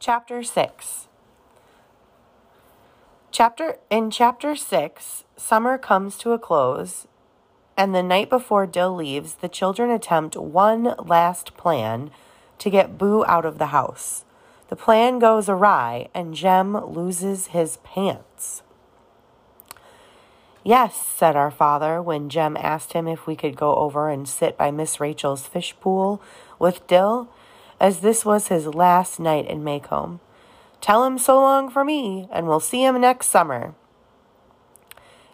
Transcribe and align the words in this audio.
Chapter 0.00 0.44
6 0.44 1.08
Chapter 3.32 3.78
in 3.90 4.12
chapter 4.12 4.54
6, 4.54 5.24
summer 5.36 5.76
comes 5.76 6.16
to 6.18 6.30
a 6.30 6.38
close, 6.38 7.08
and 7.76 7.92
the 7.92 8.02
night 8.04 8.30
before 8.30 8.64
Dill 8.64 8.94
leaves, 8.94 9.34
the 9.34 9.48
children 9.48 9.90
attempt 9.90 10.36
one 10.36 10.94
last 11.04 11.56
plan 11.56 12.12
to 12.58 12.70
get 12.70 12.96
Boo 12.96 13.24
out 13.26 13.44
of 13.44 13.58
the 13.58 13.66
house. 13.66 14.24
The 14.68 14.76
plan 14.76 15.18
goes 15.18 15.48
awry, 15.48 16.08
and 16.14 16.32
Jem 16.32 16.74
loses 16.74 17.48
his 17.48 17.78
pants. 17.78 18.62
Yes, 20.62 20.94
said 20.94 21.34
our 21.34 21.50
father 21.50 22.00
when 22.00 22.28
Jem 22.28 22.56
asked 22.56 22.92
him 22.92 23.08
if 23.08 23.26
we 23.26 23.34
could 23.34 23.56
go 23.56 23.74
over 23.74 24.10
and 24.10 24.28
sit 24.28 24.56
by 24.56 24.70
Miss 24.70 25.00
Rachel's 25.00 25.48
fish 25.48 25.74
pool 25.80 26.22
with 26.60 26.86
Dill, 26.86 27.28
as 27.80 28.00
this 28.00 28.24
was 28.24 28.48
his 28.48 28.66
last 28.66 29.20
night 29.20 29.46
in 29.46 29.62
Maycomb. 29.62 30.20
Tell 30.80 31.04
him 31.04 31.18
so 31.18 31.40
long 31.40 31.70
for 31.70 31.84
me, 31.84 32.28
and 32.30 32.46
we'll 32.46 32.60
see 32.60 32.84
him 32.84 33.00
next 33.00 33.28
summer. 33.28 33.74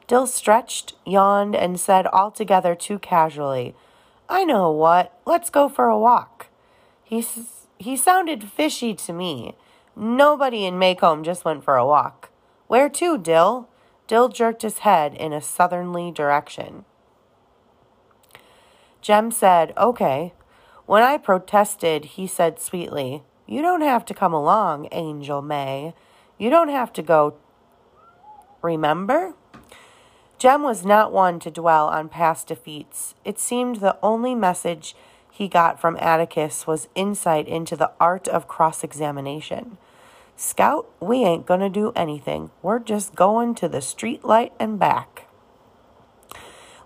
Dill 0.06 0.26
stretched, 0.26 0.94
yawned, 1.06 1.56
and 1.56 1.80
said 1.80 2.06
altogether 2.08 2.74
too 2.74 2.98
casually, 2.98 3.74
I 4.28 4.44
know 4.44 4.70
what, 4.70 5.18
let's 5.26 5.50
go 5.50 5.68
for 5.68 5.88
a 5.88 5.98
walk. 5.98 6.48
He, 7.02 7.24
he 7.78 7.96
sounded 7.96 8.44
fishy 8.44 8.94
to 8.94 9.12
me. 9.12 9.54
Nobody 9.96 10.64
in 10.64 10.74
Maycomb 10.74 11.24
just 11.24 11.44
went 11.44 11.64
for 11.64 11.76
a 11.76 11.86
walk. 11.86 12.30
Where 12.66 12.88
to, 12.88 13.18
Dill? 13.18 13.68
Dill 14.06 14.28
jerked 14.28 14.62
his 14.62 14.78
head 14.78 15.14
in 15.14 15.32
a 15.32 15.40
southerly 15.40 16.10
direction. 16.10 16.84
Jem 19.00 19.30
said, 19.30 19.72
Okay. 19.76 20.32
When 20.86 21.02
I 21.02 21.16
protested, 21.16 22.04
he 22.04 22.26
said 22.26 22.60
sweetly, 22.60 23.22
You 23.46 23.62
don't 23.62 23.80
have 23.80 24.04
to 24.06 24.14
come 24.14 24.34
along, 24.34 24.88
Angel 24.92 25.40
May. 25.40 25.94
You 26.38 26.50
don't 26.50 26.68
have 26.68 26.92
to 26.94 27.02
go. 27.02 27.36
Remember? 28.60 29.34
Jem 30.38 30.62
was 30.62 30.84
not 30.84 31.12
one 31.12 31.38
to 31.40 31.50
dwell 31.50 31.88
on 31.88 32.08
past 32.08 32.48
defeats. 32.48 33.14
It 33.24 33.38
seemed 33.38 33.76
the 33.76 33.96
only 34.02 34.34
message 34.34 34.94
he 35.30 35.48
got 35.48 35.80
from 35.80 35.96
Atticus 35.96 36.66
was 36.66 36.88
insight 36.94 37.48
into 37.48 37.76
the 37.76 37.92
art 37.98 38.28
of 38.28 38.46
cross 38.46 38.84
examination. 38.84 39.78
Scout, 40.36 40.90
we 41.00 41.24
ain't 41.24 41.46
gonna 41.46 41.70
do 41.70 41.92
anything. 41.96 42.50
We're 42.60 42.78
just 42.78 43.14
going 43.14 43.54
to 43.56 43.68
the 43.68 43.80
street 43.80 44.24
light 44.24 44.52
and 44.60 44.78
back. 44.78 45.23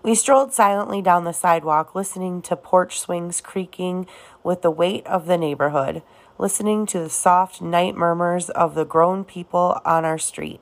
We 0.01 0.15
strolled 0.15 0.53
silently 0.53 1.01
down 1.01 1.25
the 1.25 1.33
sidewalk, 1.33 1.93
listening 1.93 2.41
to 2.43 2.55
porch 2.55 2.99
swings 2.99 3.41
creaking 3.41 4.07
with 4.43 4.61
the 4.61 4.71
weight 4.71 5.05
of 5.05 5.25
the 5.25 5.37
neighborhood, 5.37 6.01
listening 6.37 6.85
to 6.87 6.99
the 6.99 7.09
soft 7.09 7.61
night 7.61 7.95
murmurs 7.95 8.49
of 8.51 8.75
the 8.75 8.85
grown 8.85 9.25
people 9.25 9.81
on 9.83 10.05
our 10.05 10.17
street. 10.17 10.61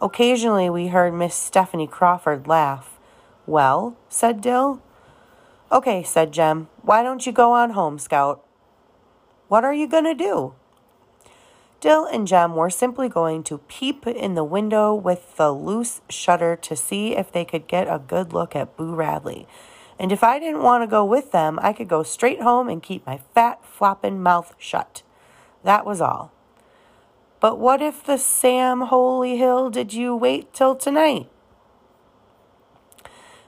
Occasionally, 0.00 0.70
we 0.70 0.86
heard 0.86 1.12
Miss 1.12 1.34
Stephanie 1.34 1.86
Crawford 1.86 2.46
laugh. 2.46 2.98
Well, 3.46 3.98
said 4.08 4.40
Dill. 4.40 4.80
Okay, 5.70 6.02
said 6.02 6.32
Jem. 6.32 6.68
Why 6.80 7.02
don't 7.02 7.26
you 7.26 7.32
go 7.32 7.52
on 7.52 7.70
home, 7.70 7.98
Scout? 7.98 8.42
What 9.48 9.62
are 9.62 9.74
you 9.74 9.86
going 9.86 10.04
to 10.04 10.14
do? 10.14 10.54
Dill 11.80 12.04
and 12.04 12.26
Jem 12.26 12.54
were 12.56 12.68
simply 12.68 13.08
going 13.08 13.42
to 13.44 13.58
peep 13.58 14.06
in 14.06 14.34
the 14.34 14.44
window 14.44 14.94
with 14.94 15.36
the 15.36 15.50
loose 15.50 16.02
shutter 16.10 16.54
to 16.56 16.76
see 16.76 17.16
if 17.16 17.32
they 17.32 17.46
could 17.46 17.66
get 17.66 17.88
a 17.88 17.98
good 17.98 18.34
look 18.34 18.54
at 18.54 18.76
Boo 18.76 18.94
Radley. 18.94 19.48
And 19.98 20.12
if 20.12 20.22
I 20.22 20.38
didn't 20.38 20.62
want 20.62 20.82
to 20.82 20.86
go 20.86 21.04
with 21.04 21.32
them, 21.32 21.58
I 21.62 21.72
could 21.72 21.88
go 21.88 22.02
straight 22.02 22.42
home 22.42 22.68
and 22.68 22.82
keep 22.82 23.06
my 23.06 23.20
fat, 23.34 23.64
flopping 23.64 24.22
mouth 24.22 24.54
shut. 24.58 25.02
That 25.64 25.86
was 25.86 26.02
all. 26.02 26.32
But 27.40 27.58
what 27.58 27.80
if 27.80 28.04
the 28.04 28.18
Sam 28.18 28.82
Holy 28.82 29.38
Hill 29.38 29.70
did 29.70 29.94
you 29.94 30.14
wait 30.14 30.52
till 30.52 30.76
tonight? 30.76 31.30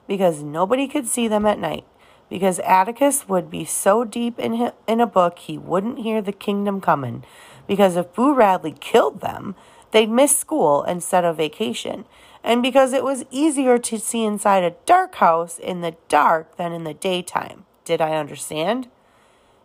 Because 0.07 0.43
nobody 0.43 0.89
could 0.89 1.07
see 1.07 1.29
them 1.29 1.45
at 1.45 1.59
night. 1.59 1.85
Because 2.31 2.61
Atticus 2.61 3.29
would 3.29 3.51
be 3.51 3.67
so 3.67 4.05
deep 4.05 4.39
in, 4.39 4.73
in 4.87 5.01
a 5.01 5.07
book 5.07 5.39
he 5.39 5.59
wouldn't 5.59 5.99
hear 5.99 6.23
the 6.23 6.33
kingdom 6.33 6.81
coming 6.81 7.25
because 7.67 7.97
if 7.97 8.13
Boo 8.15 8.35
Radley 8.35 8.73
killed 8.73 9.21
them, 9.21 9.55
they'd 9.91 10.11
miss 10.11 10.37
school 10.37 10.83
instead 10.85 11.25
of 11.25 11.37
vacation. 11.37 12.05
And 12.45 12.63
because 12.63 12.93
it 12.93 13.05
was 13.05 13.25
easier 13.31 13.79
to 13.79 13.99
see 13.99 14.25
inside 14.25 14.65
a 14.65 14.77
dark 14.85 15.17
house 15.17 15.59
in 15.59 15.81
the 15.81 15.97
dark 16.09 16.57
than 16.57 16.73
in 16.73 16.85
the 16.85 16.95
daytime. 16.95 17.65
Did 17.85 18.01
I 18.01 18.17
understand? 18.17 18.89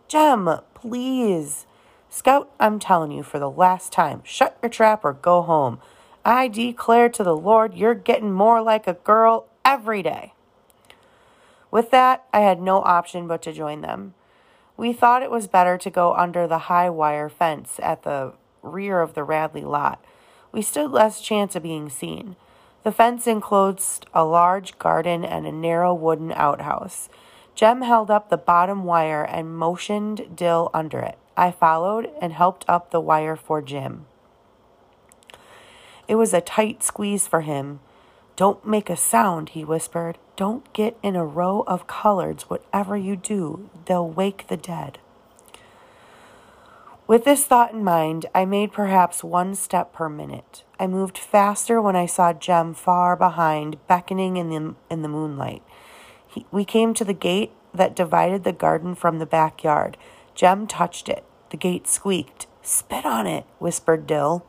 Jem, 0.08 0.50
please. 0.74 1.66
Scout, 2.10 2.50
I'm 2.60 2.80
telling 2.80 3.12
you 3.12 3.24
for 3.24 3.40
the 3.40 3.50
last 3.50 3.92
time, 3.92 4.22
shut 4.24 4.58
your 4.62 4.70
trap 4.70 5.04
or 5.04 5.14
go 5.14 5.42
home. 5.42 5.80
I 6.24 6.48
declare 6.48 7.10
to 7.10 7.24
the 7.24 7.36
Lord 7.36 7.74
you're 7.74 7.96
getting 7.96 8.32
more 8.32 8.62
like 8.62 8.88
a 8.88 8.94
girl 8.94 9.48
every 9.66 10.02
day. 10.02 10.34
With 11.72 11.92
that, 11.92 12.26
I 12.32 12.40
had 12.40 12.62
no 12.62 12.82
option 12.82 13.28
but 13.28 13.42
to 13.44 13.54
join 13.54 13.82
them. 13.82 14.14
We 14.78 14.94
thought 14.94 15.24
it 15.24 15.32
was 15.32 15.48
better 15.48 15.78
to 15.80 15.90
go 15.90 16.14
under 16.14 16.48
the 16.48 16.60
high 16.60 16.90
wire 16.92 17.30
fence 17.30 17.80
at 17.82 18.04
the 18.04 18.34
rear 18.62 19.02
of 19.02 19.16
the 19.16 19.24
Radley 19.24 19.64
lot. 19.64 20.04
We 20.52 20.62
stood 20.62 20.92
less 20.92 21.20
chance 21.20 21.56
of 21.56 21.64
being 21.64 21.90
seen. 21.90 22.36
The 22.84 22.92
fence 22.92 23.26
enclosed 23.26 24.06
a 24.14 24.24
large 24.24 24.78
garden 24.78 25.26
and 25.26 25.46
a 25.48 25.52
narrow 25.52 25.94
wooden 25.94 26.32
outhouse. 26.32 27.10
Jem 27.56 27.82
held 27.82 28.12
up 28.12 28.30
the 28.30 28.38
bottom 28.38 28.84
wire 28.84 29.24
and 29.24 29.58
motioned 29.58 30.36
Dill 30.36 30.70
under 30.76 31.00
it. 31.00 31.18
I 31.36 31.50
followed 31.50 32.12
and 32.22 32.34
helped 32.34 32.64
up 32.68 32.92
the 32.92 33.02
wire 33.02 33.36
for 33.36 33.64
Jem. 33.64 34.06
It 36.08 36.16
was 36.16 36.34
a 36.34 36.42
tight 36.42 36.84
squeeze 36.84 37.28
for 37.28 37.42
him. 37.42 37.80
Don't 38.38 38.66
make 38.68 38.90
a 38.92 38.96
sound, 38.96 39.50
he 39.50 39.66
whispered. 39.66 40.20
Don't 40.36 40.72
get 40.72 40.96
in 41.02 41.16
a 41.16 41.26
row 41.26 41.64
of 41.66 41.88
collards. 41.88 42.44
Whatever 42.44 42.96
you 42.96 43.16
do, 43.16 43.72
they'll 43.86 44.08
wake 44.08 44.46
the 44.48 44.56
dead. 44.56 45.00
With 47.08 47.26
this 47.26 47.46
thought 47.46 47.74
in 47.74 47.84
mind, 47.84 48.28
I 48.36 48.46
made 48.46 48.72
perhaps 48.72 49.24
one 49.24 49.56
step 49.56 49.92
per 49.92 50.08
minute. 50.08 50.64
I 50.80 50.86
moved 50.86 51.18
faster 51.18 51.82
when 51.82 51.96
I 51.96 52.06
saw 52.06 52.32
Jem 52.32 52.76
far 52.76 53.16
behind, 53.16 53.78
beckoning 53.88 54.38
in 54.38 54.50
the, 54.50 54.76
in 54.92 55.02
the 55.02 55.10
moonlight. 55.10 55.64
He, 56.28 56.46
we 56.52 56.64
came 56.64 56.94
to 56.94 57.06
the 57.06 57.14
gate 57.14 57.54
that 57.74 57.96
divided 57.96 58.44
the 58.44 58.54
garden 58.54 58.94
from 58.94 59.18
the 59.18 59.26
backyard. 59.26 59.98
Jem 60.36 60.68
touched 60.68 61.10
it. 61.10 61.24
The 61.50 61.58
gate 61.58 61.88
squeaked. 61.88 62.46
Spit 62.62 63.06
on 63.06 63.26
it, 63.26 63.46
whispered 63.58 64.06
Dill. 64.06 64.46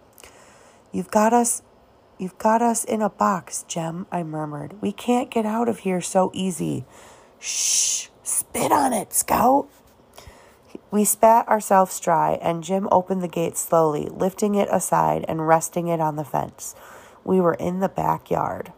You've 0.92 1.10
got 1.10 1.32
us 1.32 1.62
You've 2.18 2.38
got 2.38 2.62
us 2.62 2.82
in 2.82 3.00
a 3.00 3.08
box, 3.08 3.64
Jem, 3.68 4.06
I 4.10 4.24
murmured. 4.24 4.74
We 4.80 4.90
can't 4.90 5.30
get 5.30 5.46
out 5.46 5.68
of 5.68 5.80
here 5.80 6.00
so 6.00 6.32
easy. 6.34 6.84
Shh, 7.38 8.08
spit 8.24 8.72
on 8.72 8.92
it, 8.92 9.12
Scout. 9.12 9.68
We 10.90 11.04
spat 11.04 11.46
ourselves 11.46 12.00
dry, 12.00 12.32
and 12.42 12.64
Jem 12.64 12.88
opened 12.90 13.22
the 13.22 13.28
gate 13.28 13.56
slowly, 13.56 14.08
lifting 14.10 14.56
it 14.56 14.68
aside 14.72 15.24
and 15.28 15.46
resting 15.46 15.86
it 15.86 16.00
on 16.00 16.16
the 16.16 16.24
fence. 16.24 16.74
We 17.22 17.40
were 17.40 17.54
in 17.54 17.78
the 17.78 17.88
backyard. 17.88 18.72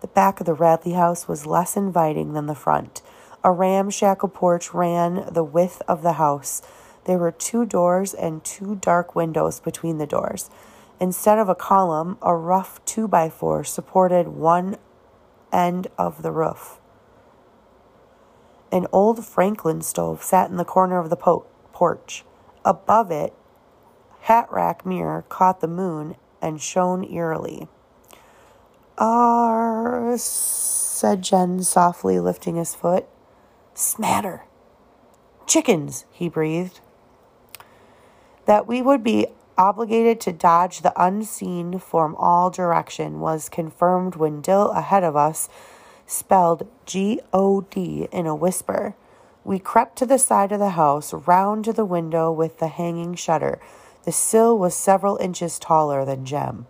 The 0.00 0.08
back 0.08 0.40
of 0.40 0.46
the 0.46 0.54
Radley 0.54 0.94
house 0.94 1.28
was 1.28 1.46
less 1.46 1.76
inviting 1.76 2.32
than 2.32 2.46
the 2.46 2.56
front. 2.56 3.02
A 3.44 3.52
ramshackle 3.52 4.30
porch 4.30 4.74
ran 4.74 5.28
the 5.30 5.44
width 5.44 5.80
of 5.86 6.02
the 6.02 6.14
house. 6.14 6.60
There 7.04 7.18
were 7.18 7.30
two 7.30 7.66
doors 7.66 8.14
and 8.14 8.42
two 8.42 8.74
dark 8.74 9.14
windows 9.14 9.60
between 9.60 9.98
the 9.98 10.06
doors. 10.08 10.50
Instead 11.02 11.36
of 11.36 11.48
a 11.48 11.54
column, 11.56 12.16
a 12.22 12.32
rough 12.32 12.80
2 12.84 13.08
by 13.08 13.28
4 13.28 13.64
supported 13.64 14.28
one 14.28 14.76
end 15.52 15.88
of 15.98 16.22
the 16.22 16.30
roof. 16.30 16.78
An 18.70 18.86
old 18.92 19.26
Franklin 19.26 19.82
stove 19.82 20.22
sat 20.22 20.48
in 20.48 20.58
the 20.58 20.64
corner 20.64 21.00
of 21.00 21.10
the 21.10 21.16
po- 21.16 21.44
porch. 21.72 22.24
Above 22.64 23.10
it, 23.10 23.34
hat 24.20 24.46
rack 24.52 24.86
mirror 24.86 25.24
caught 25.28 25.60
the 25.60 25.66
moon 25.66 26.14
and 26.40 26.62
shone 26.62 27.02
eerily. 27.02 27.66
Arr, 28.96 30.16
said 30.16 31.22
Jem 31.22 31.64
softly, 31.64 32.20
lifting 32.20 32.54
his 32.54 32.76
foot. 32.76 33.08
Smatter. 33.74 34.44
Chickens, 35.48 36.06
he 36.12 36.28
breathed. 36.28 36.78
That 38.46 38.68
we 38.68 38.80
would 38.80 39.02
be 39.02 39.26
obligated 39.56 40.20
to 40.22 40.32
dodge 40.32 40.80
the 40.80 40.92
unseen 40.96 41.78
from 41.78 42.14
all 42.16 42.50
direction, 42.50 43.20
was 43.20 43.48
confirmed 43.48 44.16
when 44.16 44.40
Dill 44.40 44.70
ahead 44.70 45.04
of 45.04 45.16
us 45.16 45.48
spelled 46.06 46.68
G 46.86 47.20
O 47.32 47.62
D 47.62 48.08
in 48.12 48.26
a 48.26 48.34
whisper. 48.34 48.94
We 49.44 49.58
crept 49.58 49.96
to 49.98 50.06
the 50.06 50.18
side 50.18 50.52
of 50.52 50.60
the 50.60 50.70
house, 50.70 51.12
round 51.12 51.64
to 51.64 51.72
the 51.72 51.84
window 51.84 52.30
with 52.30 52.58
the 52.58 52.68
hanging 52.68 53.14
shutter. 53.14 53.60
The 54.04 54.12
sill 54.12 54.58
was 54.58 54.76
several 54.76 55.16
inches 55.16 55.58
taller 55.58 56.04
than 56.04 56.24
Jem. 56.24 56.66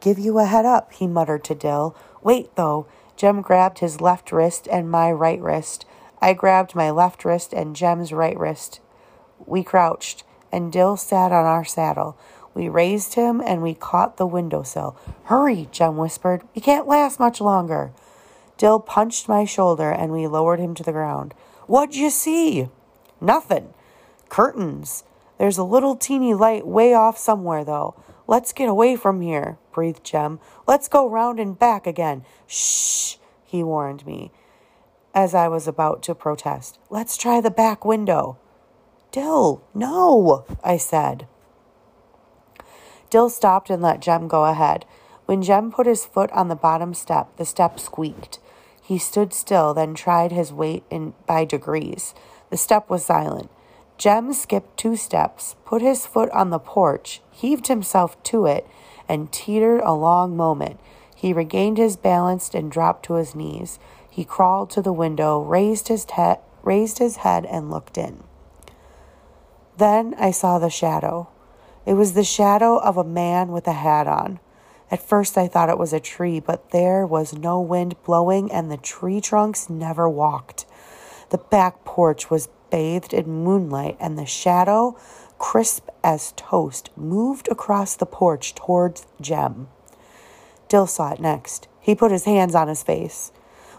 Give 0.00 0.18
you 0.18 0.38
a 0.38 0.46
head 0.46 0.64
up, 0.64 0.92
he 0.92 1.06
muttered 1.06 1.44
to 1.44 1.54
Dill. 1.54 1.94
Wait, 2.22 2.54
though. 2.56 2.86
Jem 3.16 3.42
grabbed 3.42 3.80
his 3.80 4.00
left 4.00 4.32
wrist 4.32 4.66
and 4.72 4.90
my 4.90 5.12
right 5.12 5.40
wrist. 5.40 5.84
I 6.22 6.32
grabbed 6.32 6.74
my 6.74 6.90
left 6.90 7.24
wrist 7.24 7.52
and 7.52 7.76
Jem's 7.76 8.12
right 8.12 8.38
wrist. 8.38 8.80
We 9.44 9.62
crouched, 9.62 10.24
and 10.52 10.72
Dill 10.72 10.96
sat 10.96 11.32
on 11.32 11.44
our 11.44 11.64
saddle. 11.64 12.16
We 12.54 12.68
raised 12.68 13.14
him 13.14 13.40
and 13.40 13.62
we 13.62 13.74
caught 13.74 14.16
the 14.16 14.26
windowsill. 14.26 14.96
Hurry, 15.24 15.68
Jem 15.70 15.96
whispered. 15.96 16.42
We 16.54 16.60
can't 16.60 16.88
last 16.88 17.20
much 17.20 17.40
longer. 17.40 17.92
Dill 18.58 18.80
punched 18.80 19.28
my 19.28 19.44
shoulder 19.44 19.90
and 19.90 20.12
we 20.12 20.26
lowered 20.26 20.60
him 20.60 20.74
to 20.74 20.82
the 20.82 20.92
ground. 20.92 21.34
What'd 21.66 21.94
you 21.94 22.10
see? 22.10 22.68
Nothing. 23.20 23.72
Curtains. 24.28 25.04
There's 25.38 25.58
a 25.58 25.64
little 25.64 25.96
teeny 25.96 26.34
light 26.34 26.66
way 26.66 26.92
off 26.92 27.16
somewhere, 27.16 27.64
though. 27.64 27.94
Let's 28.26 28.52
get 28.52 28.68
away 28.68 28.96
from 28.96 29.22
here, 29.22 29.58
breathed 29.72 30.04
Jem. 30.04 30.38
Let's 30.66 30.86
go 30.86 31.08
round 31.08 31.40
and 31.40 31.58
back 31.58 31.86
again. 31.86 32.24
Shh, 32.46 33.16
he 33.44 33.62
warned 33.62 34.06
me 34.06 34.30
as 35.14 35.34
I 35.34 35.48
was 35.48 35.66
about 35.66 36.02
to 36.04 36.14
protest. 36.14 36.78
Let's 36.90 37.16
try 37.16 37.40
the 37.40 37.50
back 37.50 37.84
window. 37.84 38.38
Dill, 39.12 39.62
no, 39.74 40.44
I 40.62 40.76
said. 40.76 41.26
Dill 43.10 43.28
stopped 43.28 43.68
and 43.68 43.82
let 43.82 44.00
Jem 44.00 44.28
go 44.28 44.44
ahead. 44.44 44.84
When 45.26 45.42
Jem 45.42 45.72
put 45.72 45.86
his 45.86 46.06
foot 46.06 46.30
on 46.32 46.48
the 46.48 46.54
bottom 46.54 46.94
step, 46.94 47.36
the 47.36 47.44
step 47.44 47.80
squeaked. 47.80 48.38
He 48.80 48.98
stood 48.98 49.32
still, 49.32 49.74
then 49.74 49.94
tried 49.94 50.30
his 50.30 50.52
weight 50.52 50.84
in 50.90 51.14
by 51.26 51.44
degrees. 51.44 52.14
The 52.50 52.56
step 52.56 52.88
was 52.88 53.04
silent. 53.04 53.50
Jem 53.98 54.32
skipped 54.32 54.76
two 54.76 54.96
steps, 54.96 55.56
put 55.64 55.82
his 55.82 56.06
foot 56.06 56.30
on 56.30 56.50
the 56.50 56.58
porch, 56.58 57.20
heaved 57.30 57.66
himself 57.66 58.20
to 58.24 58.46
it, 58.46 58.66
and 59.08 59.32
teetered 59.32 59.82
a 59.82 59.92
long 59.92 60.36
moment. 60.36 60.80
He 61.14 61.32
regained 61.32 61.78
his 61.78 61.96
balance 61.96 62.54
and 62.54 62.70
dropped 62.70 63.04
to 63.06 63.14
his 63.14 63.34
knees. 63.34 63.78
He 64.08 64.24
crawled 64.24 64.70
to 64.70 64.82
the 64.82 64.92
window, 64.92 65.40
raised 65.40 65.88
his, 65.88 66.04
te- 66.04 66.36
raised 66.62 66.98
his 66.98 67.18
head, 67.18 67.44
and 67.46 67.70
looked 67.70 67.98
in. 67.98 68.22
Then 69.80 70.14
I 70.18 70.30
saw 70.30 70.58
the 70.58 70.68
shadow. 70.68 71.30
It 71.86 71.94
was 71.94 72.12
the 72.12 72.22
shadow 72.22 72.76
of 72.76 72.98
a 72.98 73.02
man 73.02 73.50
with 73.50 73.66
a 73.66 73.72
hat 73.72 74.06
on. 74.06 74.38
At 74.90 75.00
first 75.00 75.38
I 75.38 75.48
thought 75.48 75.70
it 75.70 75.78
was 75.78 75.94
a 75.94 76.00
tree, 76.00 76.38
but 76.38 76.70
there 76.70 77.06
was 77.06 77.32
no 77.32 77.62
wind 77.62 77.96
blowing 78.04 78.52
and 78.52 78.70
the 78.70 78.76
tree 78.76 79.22
trunks 79.22 79.70
never 79.70 80.06
walked. 80.06 80.66
The 81.30 81.38
back 81.38 81.82
porch 81.86 82.28
was 82.28 82.50
bathed 82.70 83.14
in 83.14 83.42
moonlight, 83.42 83.96
and 83.98 84.18
the 84.18 84.26
shadow, 84.26 84.98
crisp 85.38 85.88
as 86.04 86.34
toast, 86.36 86.90
moved 86.94 87.48
across 87.50 87.96
the 87.96 88.04
porch 88.04 88.54
towards 88.54 89.06
Jem. 89.18 89.68
Dill 90.68 90.86
saw 90.86 91.12
it 91.12 91.20
next. 91.20 91.68
He 91.80 91.94
put 91.94 92.12
his 92.12 92.26
hands 92.26 92.54
on 92.54 92.68
his 92.68 92.82
face. 92.82 93.32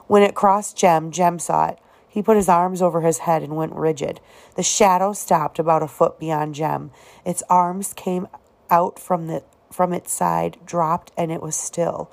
When 0.07 0.24
it 0.24 0.33
crossed 0.33 0.75
Jem, 0.75 1.12
Jem 1.12 1.38
saw 1.38 1.68
it. 1.68 1.77
He 2.12 2.22
put 2.22 2.36
his 2.36 2.50
arms 2.50 2.81
over 2.81 3.02
his 3.02 3.19
head 3.19 3.42
and 3.42 3.56
went 3.56 3.74
rigid. 3.74 4.19
The 4.56 4.63
shadow 4.63 5.13
stopped 5.13 5.60
about 5.60 5.81
a 5.81 5.88
foot 5.88 6.19
beyond 6.19 6.56
Jem. 6.56 6.92
Its 7.24 7.42
arms 7.50 7.94
came 7.94 8.28
out 8.69 9.00
from 9.00 9.28
the 9.28 9.44
from 9.72 9.94
its 9.94 10.12
side, 10.12 10.58
dropped, 10.66 11.13
and 11.16 11.31
it 11.31 11.42
was 11.42 11.56
still. 11.56 12.12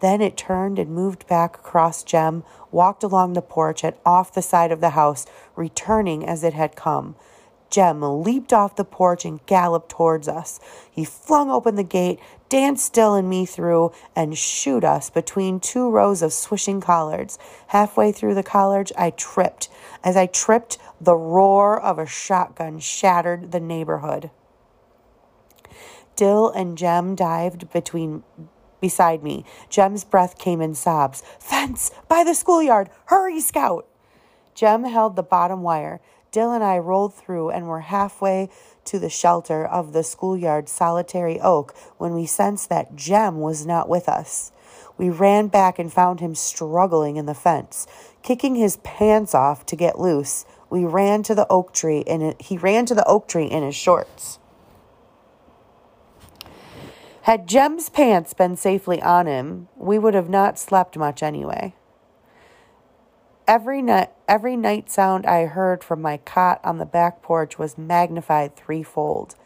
Then 0.00 0.22
it 0.22 0.38
turned 0.38 0.78
and 0.78 0.90
moved 0.90 1.26
back 1.26 1.56
across 1.56 2.02
Jem, 2.02 2.44
walked 2.70 3.02
along 3.02 3.34
the 3.34 3.42
porch 3.42 3.84
and 3.84 3.94
off 4.06 4.32
the 4.32 4.40
side 4.40 4.72
of 4.72 4.80
the 4.80 4.90
house, 4.90 5.26
returning 5.54 6.26
as 6.26 6.42
it 6.42 6.54
had 6.54 6.74
come. 6.74 7.14
Jem 7.70 8.00
leaped 8.00 8.52
off 8.52 8.76
the 8.76 8.84
porch 8.84 9.24
and 9.24 9.44
galloped 9.46 9.90
towards 9.90 10.28
us. 10.28 10.60
He 10.90 11.04
flung 11.04 11.50
open 11.50 11.74
the 11.74 11.82
gate, 11.82 12.20
danced 12.48 12.92
Dill 12.92 13.14
and 13.14 13.28
me 13.28 13.44
through, 13.44 13.92
and 14.14 14.38
shooed 14.38 14.84
us 14.84 15.10
between 15.10 15.60
two 15.60 15.90
rows 15.90 16.22
of 16.22 16.32
swishing 16.32 16.80
collards. 16.80 17.38
Halfway 17.68 18.12
through 18.12 18.34
the 18.34 18.42
collards, 18.42 18.92
I 18.96 19.10
tripped. 19.10 19.68
As 20.04 20.16
I 20.16 20.26
tripped, 20.26 20.78
the 21.00 21.16
roar 21.16 21.80
of 21.80 21.98
a 21.98 22.06
shotgun 22.06 22.78
shattered 22.78 23.52
the 23.52 23.60
neighborhood. 23.60 24.30
Dill 26.14 26.50
and 26.50 26.78
Jem 26.78 27.14
dived 27.14 27.70
between 27.72 28.22
beside 28.80 29.22
me. 29.22 29.44
Jem's 29.68 30.04
breath 30.04 30.38
came 30.38 30.60
in 30.60 30.74
sobs. 30.74 31.22
Fence! 31.38 31.90
By 32.08 32.24
the 32.24 32.34
schoolyard! 32.34 32.90
Hurry, 33.06 33.40
Scout! 33.40 33.86
Jem 34.54 34.84
held 34.84 35.16
the 35.16 35.22
bottom 35.22 35.62
wire. 35.62 36.00
Dill 36.36 36.52
and 36.52 36.62
I 36.62 36.76
rolled 36.76 37.14
through 37.14 37.48
and 37.48 37.66
were 37.66 37.80
halfway 37.80 38.50
to 38.84 38.98
the 38.98 39.08
shelter 39.08 39.64
of 39.64 39.94
the 39.94 40.02
schoolyard 40.02 40.68
solitary 40.68 41.40
oak 41.40 41.74
when 41.96 42.12
we 42.12 42.26
sensed 42.26 42.68
that 42.68 42.94
Jem 42.94 43.40
was 43.40 43.64
not 43.64 43.88
with 43.88 44.06
us. 44.06 44.52
We 44.98 45.08
ran 45.08 45.46
back 45.46 45.78
and 45.78 45.90
found 45.90 46.20
him 46.20 46.34
struggling 46.34 47.16
in 47.16 47.24
the 47.24 47.32
fence, 47.32 47.86
kicking 48.22 48.54
his 48.54 48.76
pants 48.84 49.34
off 49.34 49.64
to 49.64 49.76
get 49.76 49.98
loose. 49.98 50.44
We 50.68 50.84
ran 50.84 51.22
to 51.22 51.34
the 51.34 51.46
oak 51.48 51.72
tree 51.72 52.04
and 52.06 52.38
he 52.38 52.58
ran 52.58 52.84
to 52.84 52.94
the 52.94 53.06
oak 53.06 53.28
tree 53.28 53.46
in 53.46 53.62
his 53.62 53.74
shorts. 53.74 54.38
Had 57.22 57.48
Jem's 57.48 57.88
pants 57.88 58.34
been 58.34 58.56
safely 58.56 59.00
on 59.00 59.26
him, 59.26 59.68
we 59.74 59.98
would 59.98 60.12
have 60.12 60.28
not 60.28 60.58
slept 60.58 60.98
much 60.98 61.22
anyway. 61.22 61.74
Every 63.48 63.80
night, 63.80 64.10
every 64.26 64.56
night 64.56 64.90
sound 64.90 65.24
I 65.24 65.46
heard 65.46 65.84
from 65.84 66.02
my 66.02 66.16
cot 66.16 66.60
on 66.64 66.78
the 66.78 66.84
back 66.84 67.22
porch 67.22 67.60
was 67.60 67.78
magnified 67.78 68.56
threefold. 68.56 69.36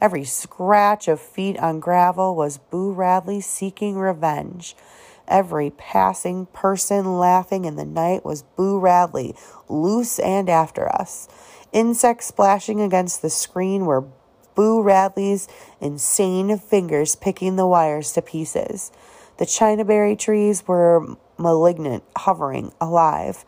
Every 0.00 0.22
scratch 0.22 1.08
of 1.08 1.20
feet 1.20 1.58
on 1.58 1.80
gravel 1.80 2.36
was 2.36 2.58
Boo 2.58 2.92
Radley 2.92 3.40
seeking 3.40 3.96
revenge. 3.96 4.76
Every 5.26 5.70
passing 5.70 6.46
person 6.46 7.18
laughing 7.18 7.64
in 7.64 7.74
the 7.74 7.84
night 7.84 8.24
was 8.24 8.44
Boo 8.44 8.78
Radley, 8.78 9.34
loose 9.68 10.20
and 10.20 10.48
after 10.48 10.88
us. 10.88 11.26
Insects 11.72 12.26
splashing 12.26 12.80
against 12.80 13.22
the 13.22 13.30
screen 13.30 13.86
were 13.86 14.06
Boo 14.54 14.80
Radley's 14.82 15.48
insane 15.80 16.56
fingers 16.58 17.16
picking 17.16 17.56
the 17.56 17.66
wires 17.66 18.12
to 18.12 18.22
pieces. 18.22 18.92
The 19.38 19.46
chinaberry 19.46 20.16
trees 20.16 20.66
were 20.68 21.16
malignant, 21.38 22.04
hovering, 22.16 22.72
alive. 22.80 23.44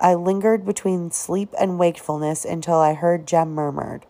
I 0.00 0.14
lingered 0.14 0.64
between 0.64 1.10
sleep 1.10 1.54
and 1.58 1.78
wakefulness 1.78 2.44
until 2.44 2.76
I 2.76 2.94
heard 2.94 3.26
Jem 3.26 3.52
murmured, 3.54 4.06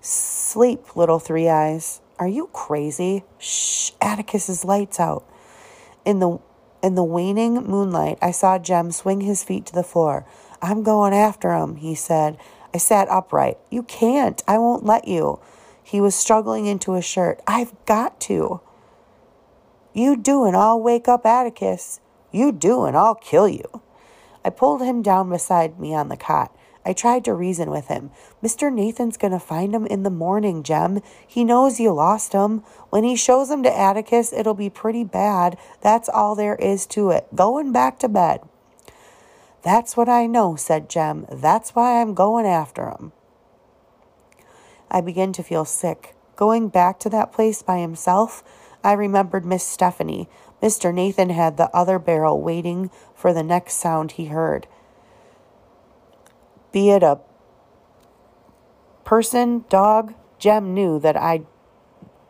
Sleep, 0.00 0.96
little 0.96 1.18
three 1.18 1.48
eyes. 1.48 2.02
Are 2.18 2.28
you 2.28 2.48
crazy? 2.52 3.24
Shh, 3.38 3.92
Atticus's 4.02 4.62
lights 4.62 5.00
out. 5.00 5.24
In 6.04 6.18
the 6.18 6.38
in 6.82 6.94
the 6.94 7.02
waning 7.02 7.54
moonlight, 7.54 8.18
I 8.20 8.30
saw 8.30 8.58
Jem 8.58 8.90
swing 8.90 9.22
his 9.22 9.42
feet 9.42 9.64
to 9.66 9.72
the 9.72 9.82
floor. 9.82 10.26
I'm 10.60 10.82
going 10.82 11.14
after 11.14 11.54
him, 11.54 11.76
he 11.76 11.94
said. 11.94 12.36
I 12.74 12.76
sat 12.78 13.08
upright. 13.08 13.56
You 13.70 13.82
can't. 13.82 14.42
I 14.46 14.58
won't 14.58 14.84
let 14.84 15.08
you. 15.08 15.40
He 15.82 16.02
was 16.02 16.14
struggling 16.14 16.66
into 16.66 16.94
a 16.94 17.00
shirt. 17.00 17.40
I've 17.46 17.72
got 17.86 18.20
to. 18.22 18.60
You 19.94 20.16
do, 20.16 20.44
and 20.44 20.56
I'll 20.56 20.80
wake 20.80 21.08
up 21.08 21.24
Atticus. 21.24 22.00
You 22.32 22.50
do, 22.50 22.84
and 22.84 22.96
I'll 22.96 23.14
kill 23.14 23.48
you. 23.48 23.80
I 24.44 24.50
pulled 24.50 24.82
him 24.82 25.00
down 25.02 25.30
beside 25.30 25.78
me 25.78 25.94
on 25.94 26.08
the 26.08 26.16
cot. 26.16 26.54
I 26.84 26.92
tried 26.92 27.24
to 27.24 27.32
reason 27.32 27.70
with 27.70 27.86
him. 27.86 28.10
Mr. 28.42 28.70
Nathan's 28.70 29.16
going 29.16 29.32
to 29.32 29.38
find 29.38 29.74
him 29.74 29.86
in 29.86 30.02
the 30.02 30.10
morning, 30.10 30.62
Jem. 30.62 31.00
He 31.26 31.44
knows 31.44 31.80
you 31.80 31.92
lost 31.92 32.32
him. 32.32 32.58
When 32.90 33.04
he 33.04 33.16
shows 33.16 33.50
him 33.50 33.62
to 33.62 33.74
Atticus, 33.74 34.32
it'll 34.32 34.54
be 34.54 34.68
pretty 34.68 35.04
bad. 35.04 35.56
That's 35.80 36.08
all 36.08 36.34
there 36.34 36.56
is 36.56 36.84
to 36.86 37.10
it. 37.10 37.28
Going 37.34 37.72
back 37.72 37.98
to 38.00 38.08
bed. 38.08 38.40
That's 39.62 39.96
what 39.96 40.10
I 40.10 40.26
know, 40.26 40.56
said 40.56 40.90
Jem. 40.90 41.26
That's 41.32 41.70
why 41.70 42.00
I'm 42.00 42.12
going 42.12 42.44
after 42.44 42.90
him. 42.90 43.12
I 44.90 45.00
began 45.00 45.32
to 45.34 45.42
feel 45.42 45.64
sick. 45.64 46.14
Going 46.36 46.68
back 46.68 46.98
to 47.00 47.08
that 47.08 47.32
place 47.32 47.62
by 47.62 47.78
himself, 47.78 48.44
I 48.84 48.92
remembered 48.92 49.46
Miss 49.46 49.66
Stephanie. 49.66 50.28
Mr. 50.62 50.92
Nathan 50.92 51.30
had 51.30 51.56
the 51.56 51.74
other 51.74 51.98
barrel 51.98 52.40
waiting 52.40 52.90
for 53.14 53.32
the 53.32 53.42
next 53.42 53.74
sound 53.74 54.12
he 54.12 54.26
heard. 54.26 54.68
Be 56.70 56.90
it 56.90 57.02
a 57.02 57.20
person, 59.04 59.64
dog, 59.70 60.14
Jem 60.38 60.74
knew 60.74 60.98
that 61.00 61.16
I 61.16 61.42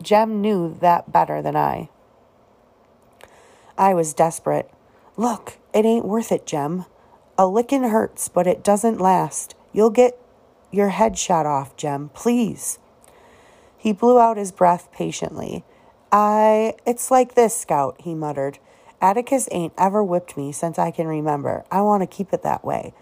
Jem 0.03 0.41
knew 0.41 0.77
that 0.81 1.11
better 1.11 1.43
than 1.43 1.57
I. 1.57 1.89
I 3.77 3.95
was 3.95 4.15
desperate. 4.15 4.71
Look, 5.17 5.59
it 5.73 5.85
ain't 5.85 6.05
worth 6.05 6.31
it, 6.31 6.47
Jem. 6.47 6.85
A 7.37 7.47
lickin' 7.47 7.85
hurts, 7.85 8.29
but 8.29 8.47
it 8.47 8.63
doesn't 8.63 9.01
last. 9.01 9.55
You'll 9.73 9.91
get 9.91 10.21
your 10.71 10.91
head 10.91 11.19
shot 11.19 11.47
off, 11.47 11.77
Jem, 11.77 12.11
please. 12.15 12.79
He 13.77 13.93
blew 13.93 14.21
out 14.21 14.37
his 14.37 14.53
breath 14.53 14.93
patiently. 14.93 15.65
I, 16.17 16.75
it's 16.87 17.11
like 17.11 17.35
this, 17.35 17.57
Scout, 17.57 17.97
he 17.99 18.15
muttered. 18.15 18.61
Atticus 19.01 19.49
ain't 19.51 19.73
ever 19.77 20.03
whipped 20.05 20.37
me 20.37 20.53
since 20.53 20.79
I 20.79 20.93
can 20.93 21.09
remember. 21.09 21.65
I 21.73 21.83
want 21.83 22.05
to 22.05 22.07
keep 22.07 22.33
it 22.33 22.45
that 22.45 22.65
way. 22.65 22.95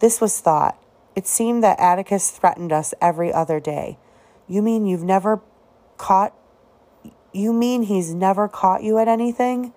This 0.00 0.20
was 0.20 0.38
thought. 0.38 0.76
It 1.16 1.26
seemed 1.26 1.64
that 1.64 1.80
Atticus 1.80 2.30
threatened 2.30 2.70
us 2.70 2.92
every 3.00 3.32
other 3.32 3.58
day. 3.58 3.96
You 4.46 4.60
mean 4.60 4.84
you've 4.84 5.02
never 5.02 5.40
caught. 5.96 6.34
You 7.32 7.54
mean 7.54 7.84
he's 7.84 8.12
never 8.12 8.48
caught 8.48 8.82
you 8.82 8.98
at 8.98 9.08
anything? 9.08 9.72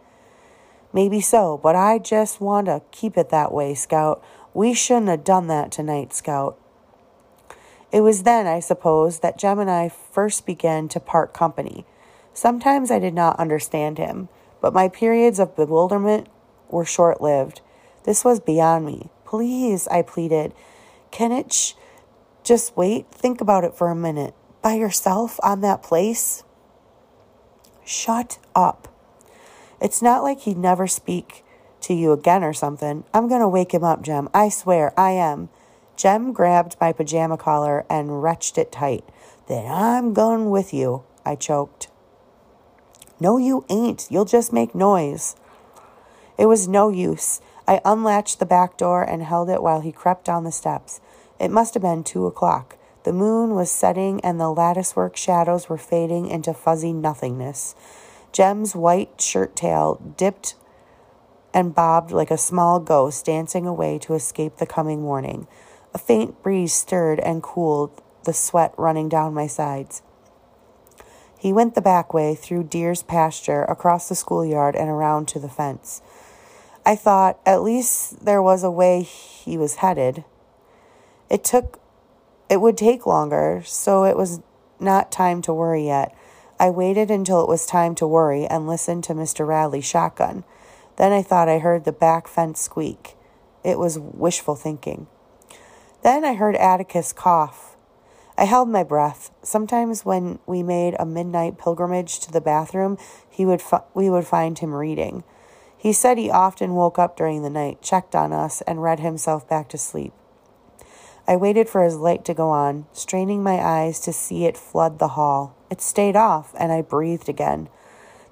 Maybe 0.92 1.22
so, 1.22 1.58
but 1.58 1.78
I 1.78 1.98
just 1.98 2.42
want 2.42 2.68
to 2.68 2.82
keep 2.92 3.18
it 3.18 3.30
that 3.30 3.54
way, 3.54 3.74
Scout. 3.74 4.22
We 4.54 4.74
shouldn't 4.74 5.08
have 5.08 5.24
done 5.24 5.48
that 5.48 5.72
tonight, 5.72 6.14
Scout. 6.14 6.60
It 7.94 8.02
was 8.02 8.24
then, 8.24 8.48
I 8.48 8.60
suppose, 8.60 9.20
that 9.20 9.38
Jem 9.38 9.60
and 9.60 9.72
I 9.72 9.88
first 9.88 10.46
began 10.46 10.90
to 10.90 11.00
part 11.00 11.34
company. 11.34 11.86
Sometimes 12.36 12.92
I 12.92 13.00
did 13.00 13.14
not 13.14 13.40
understand 13.40 13.98
him, 13.98 14.28
but 14.60 14.74
my 14.74 14.90
periods 14.90 15.40
of 15.40 15.56
bewilderment 15.56 16.28
were 16.70 16.84
short 16.84 17.22
lived. 17.22 17.62
This 18.04 18.26
was 18.26 18.42
beyond 18.42 18.86
me. 18.86 19.10
Please, 19.24 19.88
I 19.88 20.02
pleaded. 20.02 20.54
Can 21.12 21.32
it 21.32 21.54
sh- 21.54 21.74
just 22.44 22.76
wait? 22.76 23.10
Think 23.10 23.40
about 23.40 23.64
it 23.64 23.74
for 23.74 23.88
a 23.88 23.96
minute. 23.96 24.36
By 24.62 24.74
yourself 24.74 25.40
on 25.44 25.62
that 25.62 25.82
place? 25.82 26.44
Shut 27.86 28.38
up. 28.54 28.94
It's 29.80 30.02
not 30.02 30.22
like 30.22 30.42
he'd 30.42 30.58
never 30.58 30.88
speak 30.88 31.46
to 31.82 31.94
you 31.94 32.12
again 32.12 32.44
or 32.44 32.52
something. 32.52 33.06
I'm 33.14 33.30
going 33.30 33.42
to 33.42 33.48
wake 33.48 33.74
him 33.74 33.86
up, 33.86 34.02
Jem. 34.02 34.28
I 34.34 34.50
swear, 34.50 34.94
I 35.00 35.12
am. 35.12 35.48
Jem 35.96 36.34
grabbed 36.34 36.76
my 36.82 36.92
pajama 36.92 37.38
collar 37.38 37.86
and 37.90 38.22
wrenched 38.22 38.58
it 38.58 38.74
tight. 38.74 39.06
Then 39.48 39.72
I'm 39.72 40.14
going 40.14 40.50
with 40.50 40.74
you, 40.74 41.04
I 41.26 41.36
choked. 41.36 41.88
No, 43.20 43.38
you 43.38 43.66
ain't. 43.70 44.08
You'll 44.10 44.26
just 44.26 44.52
make 44.52 44.76
noise. 44.76 45.36
It 46.38 46.48
was 46.48 46.68
no 46.68 46.90
use. 46.90 47.40
I 47.68 47.82
unlatched 47.86 48.40
the 48.40 48.46
back 48.46 48.78
door 48.78 49.04
and 49.04 49.24
held 49.24 49.50
it 49.50 49.64
while 49.64 49.82
he 49.82 49.92
crept 49.92 50.26
down 50.26 50.44
the 50.44 50.52
steps. 50.52 51.00
It 51.40 51.52
must 51.52 51.74
have 51.74 51.84
been 51.84 52.04
two 52.04 52.26
o'clock. 52.26 52.78
The 53.04 53.14
moon 53.14 53.56
was 53.56 53.72
setting 53.72 54.20
and 54.22 54.40
the 54.40 54.50
latticework 54.50 55.16
shadows 55.16 55.70
were 55.70 55.78
fading 55.78 56.28
into 56.28 56.54
fuzzy 56.54 56.92
nothingness. 56.92 57.76
Jem's 58.32 58.76
white 58.76 59.22
shirt 59.22 59.56
tail 59.56 60.02
dipped 60.18 60.56
and 61.54 61.74
bobbed 61.74 62.12
like 62.12 62.32
a 62.32 62.38
small 62.38 62.80
ghost 62.80 63.26
dancing 63.26 63.66
away 63.66 63.98
to 64.00 64.14
escape 64.14 64.58
the 64.58 64.66
coming 64.66 65.02
morning. 65.02 65.48
A 65.94 65.98
faint 65.98 66.44
breeze 66.44 66.74
stirred 66.74 67.20
and 67.22 67.42
cooled 67.42 68.02
the 68.26 68.34
sweat 68.34 68.74
running 68.78 69.08
down 69.08 69.34
my 69.34 69.48
sides. 69.48 70.02
He 71.46 71.54
went 71.54 71.76
the 71.76 71.80
back 71.80 72.12
way 72.12 72.34
through 72.34 72.64
Deer's 72.64 73.04
pasture, 73.04 73.66
across 73.66 74.10
the 74.10 74.16
schoolyard, 74.16 74.76
and 74.76 74.90
around 74.90 75.28
to 75.28 75.38
the 75.38 75.48
fence. 75.48 76.02
I 76.84 76.96
thought 76.96 77.38
at 77.46 77.62
least 77.62 78.26
there 78.26 78.42
was 78.42 78.64
a 78.64 78.72
way 78.72 79.04
he 79.04 79.56
was 79.56 79.76
headed. 79.76 80.24
It 81.30 81.44
took 81.44 81.80
it 82.50 82.62
would 82.62 82.76
take 82.76 83.06
longer, 83.06 83.62
so 83.64 84.06
it 84.06 84.18
was 84.18 84.40
not 84.80 85.12
time 85.12 85.44
to 85.44 85.54
worry 85.54 85.86
yet. 85.86 86.18
I 86.60 86.72
waited 86.72 87.12
until 87.12 87.44
it 87.44 87.48
was 87.48 87.68
time 87.68 87.94
to 87.94 88.08
worry 88.08 88.48
and 88.48 88.66
listened 88.66 89.04
to 89.04 89.14
Mr. 89.14 89.46
Radley's 89.46 89.86
shotgun. 89.86 90.46
Then 90.98 91.12
I 91.12 91.22
thought 91.22 91.48
I 91.48 91.60
heard 91.60 91.86
the 91.86 91.92
back 91.92 92.28
fence 92.28 92.60
squeak. 92.60 93.14
It 93.64 93.78
was 93.78 94.00
wishful 94.00 94.56
thinking. 94.56 95.06
Then 96.02 96.26
I 96.26 96.34
heard 96.34 96.56
Atticus 96.56 97.14
cough. 97.14 97.75
I 98.38 98.44
held 98.46 98.68
my 98.68 98.84
breath. 98.84 99.32
Sometimes 99.44 100.04
when 100.04 100.40
we 100.46 100.62
made 100.62 100.96
a 101.00 101.06
midnight 101.06 101.58
pilgrimage 101.58 102.20
to 102.20 102.32
the 102.32 102.42
bathroom, 102.42 102.98
he 103.30 103.46
would 103.46 103.62
fi- 103.62 103.84
we 103.94 104.10
would 104.10 104.28
find 104.28 104.60
him 104.60 104.74
reading. 104.74 105.24
He 105.78 105.94
said 105.94 106.18
he 106.18 106.30
often 106.30 106.76
woke 106.76 107.00
up 107.00 107.16
during 107.16 107.44
the 107.44 107.50
night, 107.50 107.82
checked 107.82 108.16
on 108.16 108.34
us, 108.34 108.62
and 108.62 108.82
read 108.82 109.00
himself 109.00 109.48
back 109.48 109.70
to 109.70 109.78
sleep. 109.78 110.14
I 111.28 111.38
waited 111.38 111.70
for 111.70 111.84
his 111.84 111.96
light 111.96 112.26
to 112.26 112.34
go 112.34 112.50
on, 112.50 112.86
straining 112.92 113.42
my 113.42 113.56
eyes 113.56 114.00
to 114.02 114.14
see 114.14 114.46
it 114.46 114.58
flood 114.58 115.00
the 115.00 115.10
hall. 115.10 115.56
It 115.72 115.82
stayed 115.82 116.16
off, 116.16 116.54
and 116.58 116.72
I 116.72 116.82
breathed 116.82 117.30
again. 117.30 117.70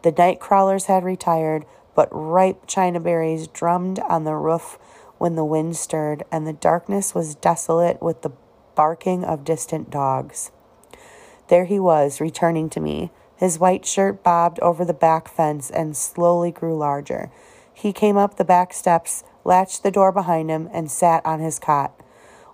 The 0.04 0.12
night 0.12 0.40
crawlers 0.40 0.86
had 0.86 1.04
retired, 1.04 1.66
but 1.96 2.10
ripe 2.12 2.64
china 2.68 3.00
berries 3.00 3.48
drummed 3.48 4.00
on 4.00 4.26
the 4.26 4.36
roof 4.36 4.78
when 5.18 5.36
the 5.36 5.46
wind 5.46 5.78
stirred, 5.78 6.24
and 6.32 6.46
the 6.46 6.54
darkness 6.54 7.16
was 7.16 7.36
desolate 7.36 8.02
with 8.02 8.22
the 8.22 8.32
barking 8.76 9.24
of 9.24 9.44
distant 9.44 9.90
dogs. 9.90 10.52
There 11.48 11.66
he 11.66 11.80
was, 11.80 12.22
returning 12.22 12.70
to 12.72 12.80
me. 12.80 13.12
His 13.36 13.60
white 13.60 13.86
shirt 13.86 14.24
bobbed 14.24 14.60
over 14.60 14.86
the 14.86 14.94
back 14.94 15.28
fence 15.28 15.70
and 15.70 15.98
slowly 15.98 16.52
grew 16.52 16.78
larger. 16.78 17.32
He 17.74 17.92
came 17.92 18.18
up 18.18 18.38
the 18.38 18.46
back 18.46 18.74
steps, 18.74 19.24
latched 19.44 19.84
the 19.84 19.92
door 19.92 20.12
behind 20.12 20.50
him, 20.50 20.70
and 20.72 20.90
sat 20.90 21.26
on 21.26 21.40
his 21.40 21.60
cot. 21.60 21.94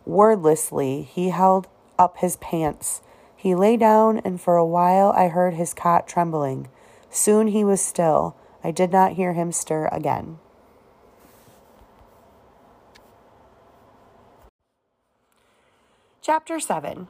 Wordlessly, 0.05 1.03
he 1.03 1.29
held 1.29 1.67
up 1.97 2.17
his 2.17 2.38
pants. 2.38 3.01
He 3.35 3.53
lay 3.53 3.77
down, 3.77 4.19
and 4.19 4.41
for 4.41 4.57
a 4.57 4.65
while 4.65 5.11
I 5.11 5.27
heard 5.27 5.53
his 5.53 5.73
cot 5.73 6.07
trembling. 6.07 6.67
Soon 7.09 7.47
he 7.47 7.63
was 7.63 7.81
still. 7.81 8.35
I 8.63 8.71
did 8.71 8.91
not 8.91 9.13
hear 9.13 9.33
him 9.33 9.51
stir 9.51 9.88
again. 9.91 10.39
Chapter 16.31 16.59
7 16.59 17.07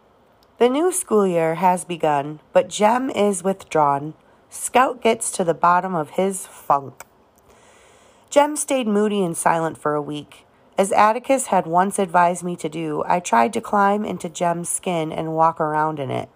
The 0.59 0.69
new 0.69 0.93
school 0.93 1.27
year 1.27 1.55
has 1.55 1.83
begun, 1.83 2.39
but 2.53 2.69
Jem 2.69 3.09
is 3.09 3.43
withdrawn. 3.43 4.13
Scout 4.49 5.01
gets 5.01 5.29
to 5.31 5.43
the 5.43 5.53
bottom 5.53 5.93
of 5.93 6.11
his 6.11 6.47
funk. 6.47 7.03
Jem 8.29 8.55
stayed 8.55 8.87
moody 8.87 9.21
and 9.21 9.35
silent 9.35 9.77
for 9.77 9.93
a 9.93 10.01
week. 10.01 10.45
As 10.77 10.93
Atticus 10.93 11.47
had 11.47 11.67
once 11.67 11.99
advised 11.99 12.45
me 12.45 12.55
to 12.55 12.69
do, 12.69 13.03
I 13.05 13.19
tried 13.19 13.51
to 13.51 13.59
climb 13.59 14.05
into 14.05 14.29
Jem's 14.29 14.69
skin 14.69 15.11
and 15.11 15.35
walk 15.35 15.59
around 15.59 15.99
in 15.99 16.11
it. 16.11 16.29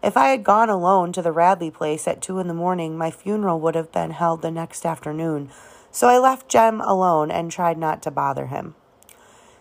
If 0.00 0.16
I 0.16 0.28
had 0.28 0.44
gone 0.44 0.70
alone 0.70 1.12
to 1.14 1.22
the 1.22 1.32
Radley 1.32 1.72
place 1.72 2.06
at 2.06 2.22
two 2.22 2.38
in 2.38 2.46
the 2.46 2.54
morning, 2.54 2.96
my 2.96 3.10
funeral 3.10 3.58
would 3.58 3.74
have 3.74 3.90
been 3.90 4.12
held 4.12 4.42
the 4.42 4.52
next 4.52 4.86
afternoon, 4.86 5.50
so 5.90 6.06
I 6.06 6.18
left 6.18 6.48
Jem 6.48 6.80
alone 6.82 7.32
and 7.32 7.50
tried 7.50 7.78
not 7.78 8.00
to 8.02 8.12
bother 8.12 8.46
him. 8.46 8.76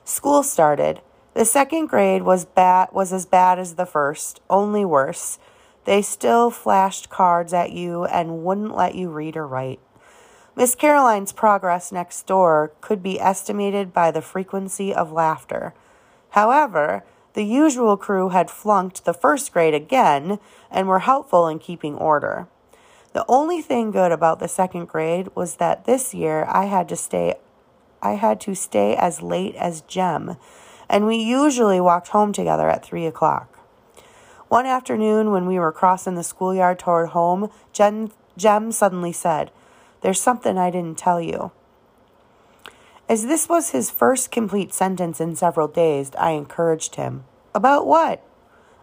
School 0.05 0.43
started. 0.43 1.01
The 1.33 1.45
second 1.45 1.87
grade 1.87 2.23
was 2.23 2.43
bad 2.43 2.89
was 2.91 3.13
as 3.13 3.25
bad 3.25 3.57
as 3.57 3.75
the 3.75 3.85
first, 3.85 4.41
only 4.49 4.83
worse. 4.83 5.39
They 5.85 6.01
still 6.01 6.51
flashed 6.51 7.09
cards 7.09 7.53
at 7.53 7.71
you 7.71 8.03
and 8.05 8.43
wouldn't 8.43 8.75
let 8.75 8.95
you 8.95 9.09
read 9.09 9.37
or 9.37 9.47
write. 9.47 9.79
Miss 10.55 10.75
Caroline's 10.75 11.31
progress 11.31 11.91
next 11.91 12.27
door 12.27 12.73
could 12.81 13.01
be 13.01 13.19
estimated 13.19 13.93
by 13.93 14.11
the 14.11 14.21
frequency 14.21 14.93
of 14.93 15.13
laughter. 15.13 15.73
However, 16.31 17.05
the 17.33 17.45
usual 17.45 17.95
crew 17.95 18.29
had 18.29 18.51
flunked 18.51 19.05
the 19.05 19.13
first 19.13 19.53
grade 19.53 19.73
again 19.73 20.37
and 20.69 20.87
were 20.87 20.99
helpful 20.99 21.47
in 21.47 21.59
keeping 21.59 21.95
order. 21.95 22.47
The 23.13 23.25
only 23.29 23.61
thing 23.61 23.91
good 23.91 24.11
about 24.11 24.39
the 24.39 24.49
second 24.49 24.89
grade 24.89 25.29
was 25.33 25.55
that 25.55 25.85
this 25.85 26.13
year 26.13 26.45
I 26.49 26.65
had 26.65 26.89
to 26.89 26.97
stay 26.97 27.35
I 28.03 28.13
had 28.13 28.41
to 28.41 28.55
stay 28.55 28.95
as 28.95 29.21
late 29.21 29.55
as 29.55 29.81
Jem 29.81 30.35
and 30.91 31.05
we 31.07 31.15
usually 31.15 31.79
walked 31.79 32.09
home 32.09 32.33
together 32.33 32.69
at 32.69 32.85
three 32.85 33.05
o'clock. 33.05 33.47
One 34.49 34.65
afternoon, 34.65 35.31
when 35.31 35.47
we 35.47 35.57
were 35.57 35.71
crossing 35.71 36.15
the 36.15 36.23
schoolyard 36.23 36.79
toward 36.79 37.09
home, 37.09 37.49
Jen, 37.71 38.11
Jem 38.35 38.73
suddenly 38.73 39.13
said, 39.13 39.51
There's 40.01 40.19
something 40.19 40.57
I 40.57 40.69
didn't 40.69 40.97
tell 40.97 41.21
you. 41.21 41.51
As 43.07 43.25
this 43.25 43.47
was 43.47 43.69
his 43.69 43.89
first 43.89 44.31
complete 44.31 44.73
sentence 44.73 45.21
in 45.21 45.37
several 45.37 45.69
days, 45.69 46.11
I 46.19 46.31
encouraged 46.31 46.95
him. 46.95 47.23
About 47.55 47.87
what? 47.87 48.21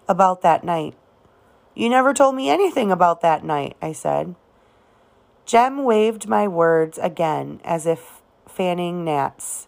About 0.08 0.40
that 0.40 0.64
night. 0.64 0.94
You 1.74 1.90
never 1.90 2.14
told 2.14 2.34
me 2.34 2.48
anything 2.48 2.90
about 2.90 3.20
that 3.20 3.44
night, 3.44 3.76
I 3.82 3.92
said. 3.92 4.34
Jem 5.44 5.84
waved 5.84 6.26
my 6.26 6.48
words 6.48 6.96
again 6.96 7.60
as 7.64 7.84
if 7.86 8.22
fanning 8.46 9.04
gnats. 9.04 9.67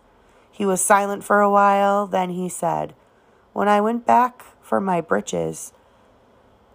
He 0.60 0.66
was 0.66 0.82
silent 0.82 1.24
for 1.24 1.40
a 1.40 1.50
while, 1.50 2.06
then 2.06 2.28
he 2.28 2.50
said, 2.50 2.94
When 3.54 3.66
I 3.66 3.80
went 3.80 4.04
back 4.04 4.44
for 4.60 4.78
my 4.78 5.00
breeches, 5.00 5.72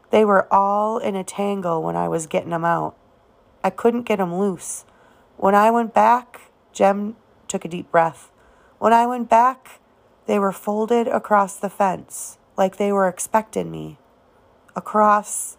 they 0.10 0.26
were 0.26 0.52
all 0.52 0.98
in 0.98 1.16
a 1.16 1.24
tangle 1.24 1.84
when 1.84 1.96
I 1.96 2.08
was 2.08 2.26
getting 2.26 2.52
'em 2.52 2.66
out. 2.66 2.96
I 3.64 3.70
couldn't 3.70 4.08
get 4.10 4.20
'em 4.20 4.34
loose. 4.34 4.86
When 5.38 5.54
I 5.54 5.70
went 5.70 5.94
back, 5.94 6.50
Jem 6.72 7.16
took 7.48 7.64
a 7.64 7.68
deep 7.68 7.92
breath. 7.92 8.32
When 8.80 8.92
I 8.92 9.06
went 9.06 9.30
back, 9.30 9.80
they 10.26 10.40
were 10.40 10.52
folded 10.52 11.08
across 11.08 11.56
the 11.56 11.70
fence, 11.70 12.40
like 12.58 12.78
they 12.78 12.92
were 12.92 13.08
expecting 13.08 13.70
me. 13.70 14.00
Across. 14.76 15.58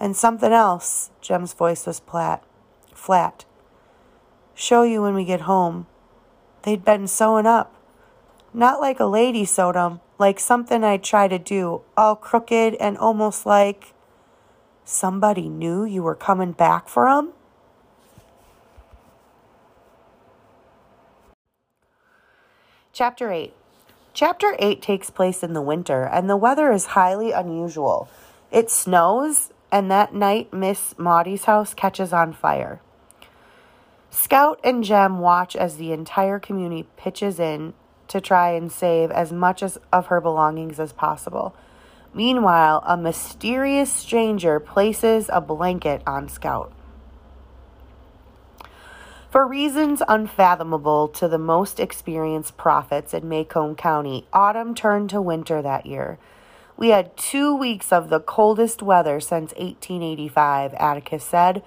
And 0.00 0.16
something 0.16 0.52
else, 0.52 1.12
Jem's 1.20 1.52
voice 1.52 1.86
was 1.86 2.00
flat. 2.00 2.42
Flat. 2.92 3.44
Show 4.52 4.82
you 4.82 5.00
when 5.00 5.14
we 5.14 5.24
get 5.24 5.42
home. 5.42 5.86
They'd 6.66 6.84
been 6.84 7.06
sewing 7.06 7.46
up. 7.46 7.72
Not 8.52 8.80
like 8.80 8.98
a 8.98 9.06
lady 9.06 9.44
sewed 9.44 9.76
'em, 9.76 10.00
like 10.18 10.40
something 10.40 10.82
I'd 10.82 11.04
try 11.04 11.28
to 11.28 11.38
do, 11.38 11.82
all 11.96 12.16
crooked 12.16 12.74
and 12.74 12.98
almost 12.98 13.46
like 13.46 13.94
somebody 14.84 15.48
knew 15.48 15.84
you 15.84 16.02
were 16.02 16.16
coming 16.16 16.50
back 16.50 16.88
for 16.88 17.08
'em. 17.08 17.34
Chapter 22.92 23.30
8 23.30 23.54
Chapter 24.12 24.56
8 24.58 24.82
takes 24.82 25.08
place 25.08 25.44
in 25.44 25.52
the 25.52 25.62
winter, 25.62 26.02
and 26.02 26.28
the 26.28 26.36
weather 26.36 26.72
is 26.72 26.86
highly 26.86 27.30
unusual. 27.30 28.08
It 28.50 28.72
snows, 28.72 29.52
and 29.70 29.88
that 29.92 30.14
night 30.14 30.52
Miss 30.52 30.98
Maudie's 30.98 31.44
house 31.44 31.74
catches 31.74 32.12
on 32.12 32.32
fire. 32.32 32.80
Scout 34.16 34.58
and 34.64 34.82
Jem 34.82 35.18
watch 35.18 35.54
as 35.54 35.76
the 35.76 35.92
entire 35.92 36.38
community 36.38 36.88
pitches 36.96 37.38
in 37.38 37.74
to 38.08 38.18
try 38.18 38.52
and 38.52 38.72
save 38.72 39.10
as 39.10 39.30
much 39.30 39.62
as, 39.62 39.76
of 39.92 40.06
her 40.06 40.22
belongings 40.22 40.80
as 40.80 40.90
possible. 40.90 41.54
Meanwhile, 42.14 42.82
a 42.86 42.96
mysterious 42.96 43.92
stranger 43.92 44.58
places 44.58 45.28
a 45.30 45.42
blanket 45.42 46.02
on 46.06 46.30
Scout. 46.30 46.72
For 49.28 49.46
reasons 49.46 50.00
unfathomable 50.08 51.08
to 51.08 51.28
the 51.28 51.36
most 51.36 51.78
experienced 51.78 52.56
prophets 52.56 53.12
in 53.12 53.24
Maycomb 53.24 53.76
County, 53.76 54.26
autumn 54.32 54.74
turned 54.74 55.10
to 55.10 55.20
winter 55.20 55.60
that 55.60 55.84
year. 55.84 56.18
We 56.78 56.88
had 56.88 57.18
two 57.18 57.54
weeks 57.54 57.92
of 57.92 58.08
the 58.08 58.20
coldest 58.20 58.82
weather 58.82 59.20
since 59.20 59.52
1885, 59.52 60.72
Atticus 60.72 61.22
said. 61.22 61.62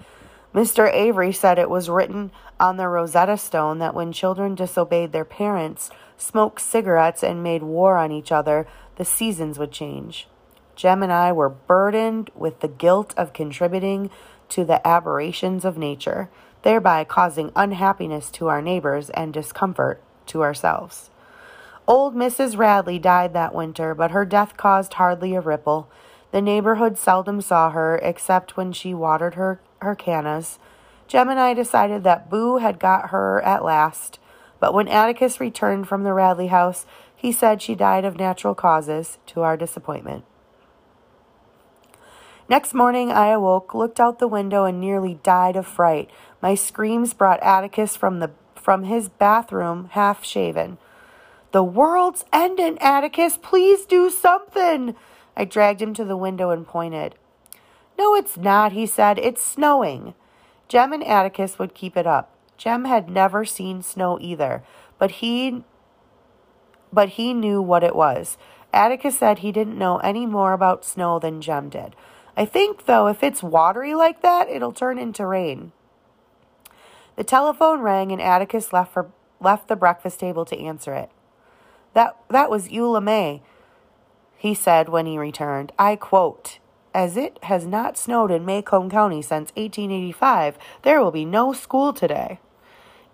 Mr. 0.54 0.92
Avery 0.92 1.32
said 1.32 1.58
it 1.58 1.70
was 1.70 1.88
written 1.88 2.30
on 2.58 2.76
the 2.76 2.88
Rosetta 2.88 3.36
Stone 3.36 3.78
that 3.78 3.94
when 3.94 4.12
children 4.12 4.54
disobeyed 4.54 5.12
their 5.12 5.24
parents, 5.24 5.90
smoked 6.16 6.60
cigarettes, 6.60 7.22
and 7.22 7.42
made 7.42 7.62
war 7.62 7.96
on 7.96 8.10
each 8.10 8.32
other, 8.32 8.66
the 8.96 9.04
seasons 9.04 9.58
would 9.58 9.70
change. 9.72 10.28
Jem 10.74 11.02
and 11.02 11.12
I 11.12 11.32
were 11.32 11.48
burdened 11.48 12.30
with 12.34 12.60
the 12.60 12.68
guilt 12.68 13.14
of 13.16 13.32
contributing 13.32 14.10
to 14.48 14.64
the 14.64 14.86
aberrations 14.86 15.64
of 15.64 15.78
nature 15.78 16.28
thereby 16.62 17.04
causing 17.04 17.52
unhappiness 17.56 18.30
to 18.30 18.48
our 18.48 18.62
neighbors 18.62 19.10
and 19.10 19.32
discomfort 19.32 20.02
to 20.26 20.42
ourselves. 20.42 21.10
Old 21.86 22.14
Mrs. 22.14 22.56
Radley 22.56 22.98
died 22.98 23.32
that 23.32 23.54
winter, 23.54 23.94
but 23.94 24.10
her 24.10 24.24
death 24.24 24.56
caused 24.56 24.94
hardly 24.94 25.34
a 25.34 25.40
ripple. 25.40 25.88
The 26.30 26.42
neighborhood 26.42 26.98
seldom 26.98 27.40
saw 27.40 27.70
her, 27.70 27.96
except 28.02 28.56
when 28.56 28.72
she 28.72 28.94
watered 28.94 29.34
her, 29.34 29.60
her 29.82 29.94
cannas. 29.94 30.58
Jem 31.08 31.28
and 31.28 31.40
I 31.40 31.54
decided 31.54 32.04
that 32.04 32.30
Boo 32.30 32.58
had 32.58 32.78
got 32.78 33.10
her 33.10 33.42
at 33.42 33.64
last, 33.64 34.18
but 34.60 34.74
when 34.74 34.88
Atticus 34.88 35.40
returned 35.40 35.88
from 35.88 36.04
the 36.04 36.12
Radley 36.12 36.48
house, 36.48 36.86
he 37.16 37.32
said 37.32 37.60
she 37.60 37.74
died 37.74 38.04
of 38.04 38.16
natural 38.16 38.54
causes, 38.54 39.18
to 39.26 39.42
our 39.42 39.56
disappointment. 39.56 40.24
Next 42.48 42.74
morning 42.74 43.12
I 43.12 43.28
awoke, 43.28 43.74
looked 43.74 44.00
out 44.00 44.18
the 44.18 44.26
window, 44.26 44.64
and 44.64 44.80
nearly 44.80 45.14
died 45.22 45.54
of 45.54 45.66
fright. 45.66 46.10
My 46.42 46.54
screams 46.54 47.14
brought 47.14 47.42
Atticus 47.42 47.96
from 47.96 48.18
the 48.18 48.30
from 48.54 48.84
his 48.84 49.08
bathroom 49.08 49.88
half 49.92 50.24
shaven. 50.24 50.78
The 51.52 51.64
world's 51.64 52.24
ending, 52.32 52.78
Atticus. 52.78 53.36
Please 53.36 53.84
do 53.86 54.10
something. 54.10 54.94
I 55.36 55.44
dragged 55.44 55.80
him 55.80 55.94
to 55.94 56.04
the 56.04 56.16
window 56.16 56.50
and 56.50 56.66
pointed. 56.66 57.14
No, 58.00 58.14
it's 58.14 58.38
not, 58.38 58.72
he 58.72 58.86
said. 58.86 59.18
It's 59.18 59.44
snowing. 59.44 60.14
Jem 60.68 60.94
and 60.94 61.04
Atticus 61.04 61.58
would 61.58 61.74
keep 61.74 61.98
it 61.98 62.06
up. 62.06 62.34
Jem 62.56 62.86
had 62.86 63.10
never 63.10 63.44
seen 63.44 63.82
snow 63.82 64.16
either, 64.18 64.62
but 64.98 65.10
he 65.20 65.64
but 66.90 67.10
he 67.10 67.34
knew 67.34 67.60
what 67.60 67.84
it 67.84 67.94
was. 67.94 68.38
Atticus 68.72 69.18
said 69.18 69.40
he 69.40 69.52
didn't 69.52 69.76
know 69.76 69.98
any 69.98 70.24
more 70.24 70.54
about 70.54 70.82
snow 70.82 71.18
than 71.18 71.42
Jem 71.42 71.68
did. 71.68 71.94
I 72.38 72.46
think, 72.46 72.86
though, 72.86 73.06
if 73.06 73.22
it's 73.22 73.42
watery 73.42 73.94
like 73.94 74.22
that, 74.22 74.48
it'll 74.48 74.72
turn 74.72 74.98
into 74.98 75.26
rain. 75.26 75.72
The 77.16 77.24
telephone 77.24 77.80
rang 77.82 78.12
and 78.12 78.22
Atticus 78.22 78.72
left, 78.72 78.94
for, 78.94 79.10
left 79.40 79.68
the 79.68 79.76
breakfast 79.76 80.20
table 80.20 80.46
to 80.46 80.58
answer 80.58 80.94
it. 80.94 81.10
That, 81.92 82.16
that 82.30 82.48
was 82.48 82.68
Eula 82.68 83.02
May, 83.02 83.42
he 84.38 84.54
said 84.54 84.88
when 84.88 85.04
he 85.04 85.18
returned. 85.18 85.72
I 85.78 85.96
quote, 85.96 86.60
As 86.92 87.16
it 87.16 87.38
has 87.44 87.66
not 87.66 87.96
snowed 87.96 88.32
in 88.32 88.44
Maycomb 88.44 88.90
County 88.90 89.22
since 89.22 89.50
1885, 89.54 90.58
there 90.82 91.00
will 91.00 91.12
be 91.12 91.24
no 91.24 91.52
school 91.52 91.92
today. 91.92 92.40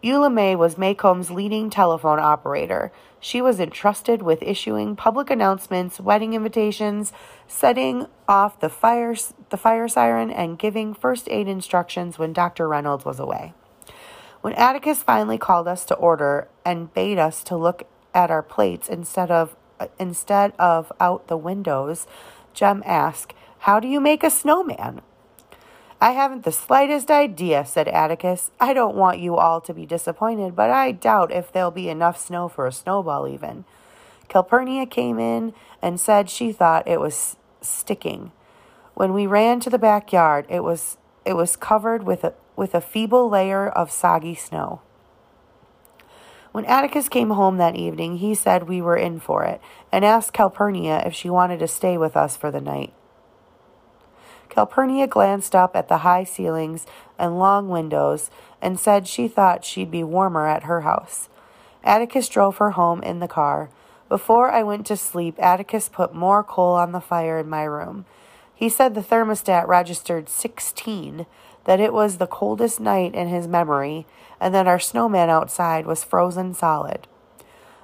Eula 0.03 0.33
May 0.33 0.57
was 0.57 0.77
Maycomb's 0.77 1.31
leading 1.31 1.69
telephone 1.69 2.19
operator. 2.19 2.91
She 3.21 3.43
was 3.43 3.61
entrusted 3.61 4.23
with 4.23 4.43
issuing 4.43 4.97
public 4.97 5.31
announcements, 5.31 6.01
wedding 6.01 6.33
invitations, 6.33 7.13
setting 7.49 8.07
off 8.29 8.61
the 8.61 8.69
fire, 8.69 9.15
the 9.51 9.57
fire 9.57 9.89
siren, 9.89 10.31
and 10.31 10.59
giving 10.59 10.95
first 10.95 11.29
aid 11.29 11.49
instructions 11.49 12.19
when 12.19 12.33
Dr. 12.33 12.69
Reynolds 12.69 13.05
was 13.05 13.19
away. 13.19 13.53
When 14.41 14.55
Atticus 14.55 15.03
finally 15.03 15.39
called 15.39 15.67
us 15.67 15.85
to 15.87 15.95
order 15.95 16.49
and 16.65 16.95
bade 16.95 17.19
us 17.19 17.43
to 17.45 17.57
look 17.57 17.87
at 18.15 18.31
our 18.31 18.43
plates 18.43 18.89
instead 18.89 19.31
of 19.31 19.57
instead 19.99 20.53
of 20.59 20.91
out 21.01 21.27
the 21.27 21.37
windows, 21.37 22.07
Jem 22.55 22.83
asked, 22.87 23.35
"How 23.61 23.81
do 23.81 23.89
you 23.89 24.01
make 24.01 24.23
a 24.23 24.31
snowman?" 24.31 25.01
I 26.01 26.13
haven't 26.13 26.45
the 26.45 26.53
slightest 26.53 27.11
idea, 27.11 27.65
said 27.65 27.89
Atticus. 27.89 28.51
I 28.61 28.75
don't 28.75 28.97
want 28.97 29.19
you 29.19 29.37
all 29.37 29.63
to 29.63 29.73
be 29.73 29.87
disappointed, 29.87 30.55
but 30.55 30.71
I 30.71 30.93
doubt 30.93 31.33
if 31.33 31.51
there'll 31.51 31.71
be 31.71 31.89
enough 31.89 32.19
snow 32.19 32.49
for 32.49 32.67
a 32.67 32.73
snowball 32.73 33.27
even. 33.27 33.65
Calpurnia 34.29 34.87
came 34.87 35.19
in 35.19 35.55
and 35.81 35.99
said 35.99 36.29
she 36.29 36.53
thought 36.53 36.87
it 36.87 37.01
was 37.01 37.37
sticking. 37.63 38.33
When 38.95 39.15
we 39.15 39.27
ran 39.27 39.61
to 39.61 39.71
the 39.71 39.79
backyard, 39.79 40.47
it 40.49 40.63
was 40.63 40.99
it 41.25 41.35
was 41.35 41.57
covered 41.57 42.03
with 42.05 42.25
a 42.25 42.35
with 42.57 42.75
a 42.75 42.81
feeble 42.81 43.29
layer 43.29 43.69
of 43.69 43.91
soggy 43.91 44.35
snow. 44.35 44.81
When 46.53 46.65
Atticus 46.65 47.09
came 47.09 47.31
home 47.31 47.59
that 47.59 47.77
evening, 47.77 48.17
he 48.19 48.35
said 48.35 48.69
we 48.69 48.81
were 48.81 48.97
in 48.97 49.21
for 49.21 49.45
it 49.45 49.61
and 49.93 50.05
asked 50.05 50.33
Calpurnia 50.33 51.03
if 51.07 51.15
she 51.15 51.29
wanted 51.29 51.59
to 51.59 51.69
stay 51.69 51.99
with 51.99 52.17
us 52.17 52.37
for 52.37 52.51
the 52.51 52.63
night. 52.63 52.95
Calpurnia 54.57 55.07
glanced 55.07 55.55
up 55.55 55.77
at 55.77 55.89
the 55.89 55.99
high 55.99 56.25
ceilings 56.25 56.87
and 57.19 57.39
long 57.39 57.69
windows 57.69 58.31
and 58.63 58.81
said 58.81 59.07
she 59.07 59.29
thought 59.29 59.67
she'd 59.67 59.91
be 59.91 60.03
warmer 60.03 60.47
at 60.47 60.63
her 60.63 60.81
house. 60.81 61.29
Atticus 61.85 62.27
drove 62.27 62.57
her 62.57 62.71
home 62.71 63.03
in 63.03 63.21
the 63.21 63.29
car. 63.29 63.69
Before 64.09 64.51
I 64.51 64.63
went 64.63 64.87
to 64.87 64.97
sleep, 64.97 65.39
Atticus 65.39 65.91
put 65.91 66.15
more 66.15 66.43
coal 66.43 66.73
on 66.73 66.93
the 66.93 67.03
fire 67.03 67.39
in 67.39 67.51
my 67.51 67.65
room. 67.65 68.07
He 68.55 68.71
said 68.71 68.95
the 68.95 69.03
thermostat 69.03 69.69
registered 69.69 70.31
16, 70.31 71.27
that 71.65 71.79
it 71.79 71.93
was 71.93 72.17
the 72.17 72.27
coldest 72.27 72.81
night 72.81 73.15
in 73.15 73.29
his 73.29 73.47
memory, 73.47 74.07
and 74.41 74.55
that 74.55 74.67
our 74.67 74.81
snowman 74.81 75.29
outside 75.29 75.85
was 75.85 76.03
frozen 76.03 76.55
solid. 76.55 77.07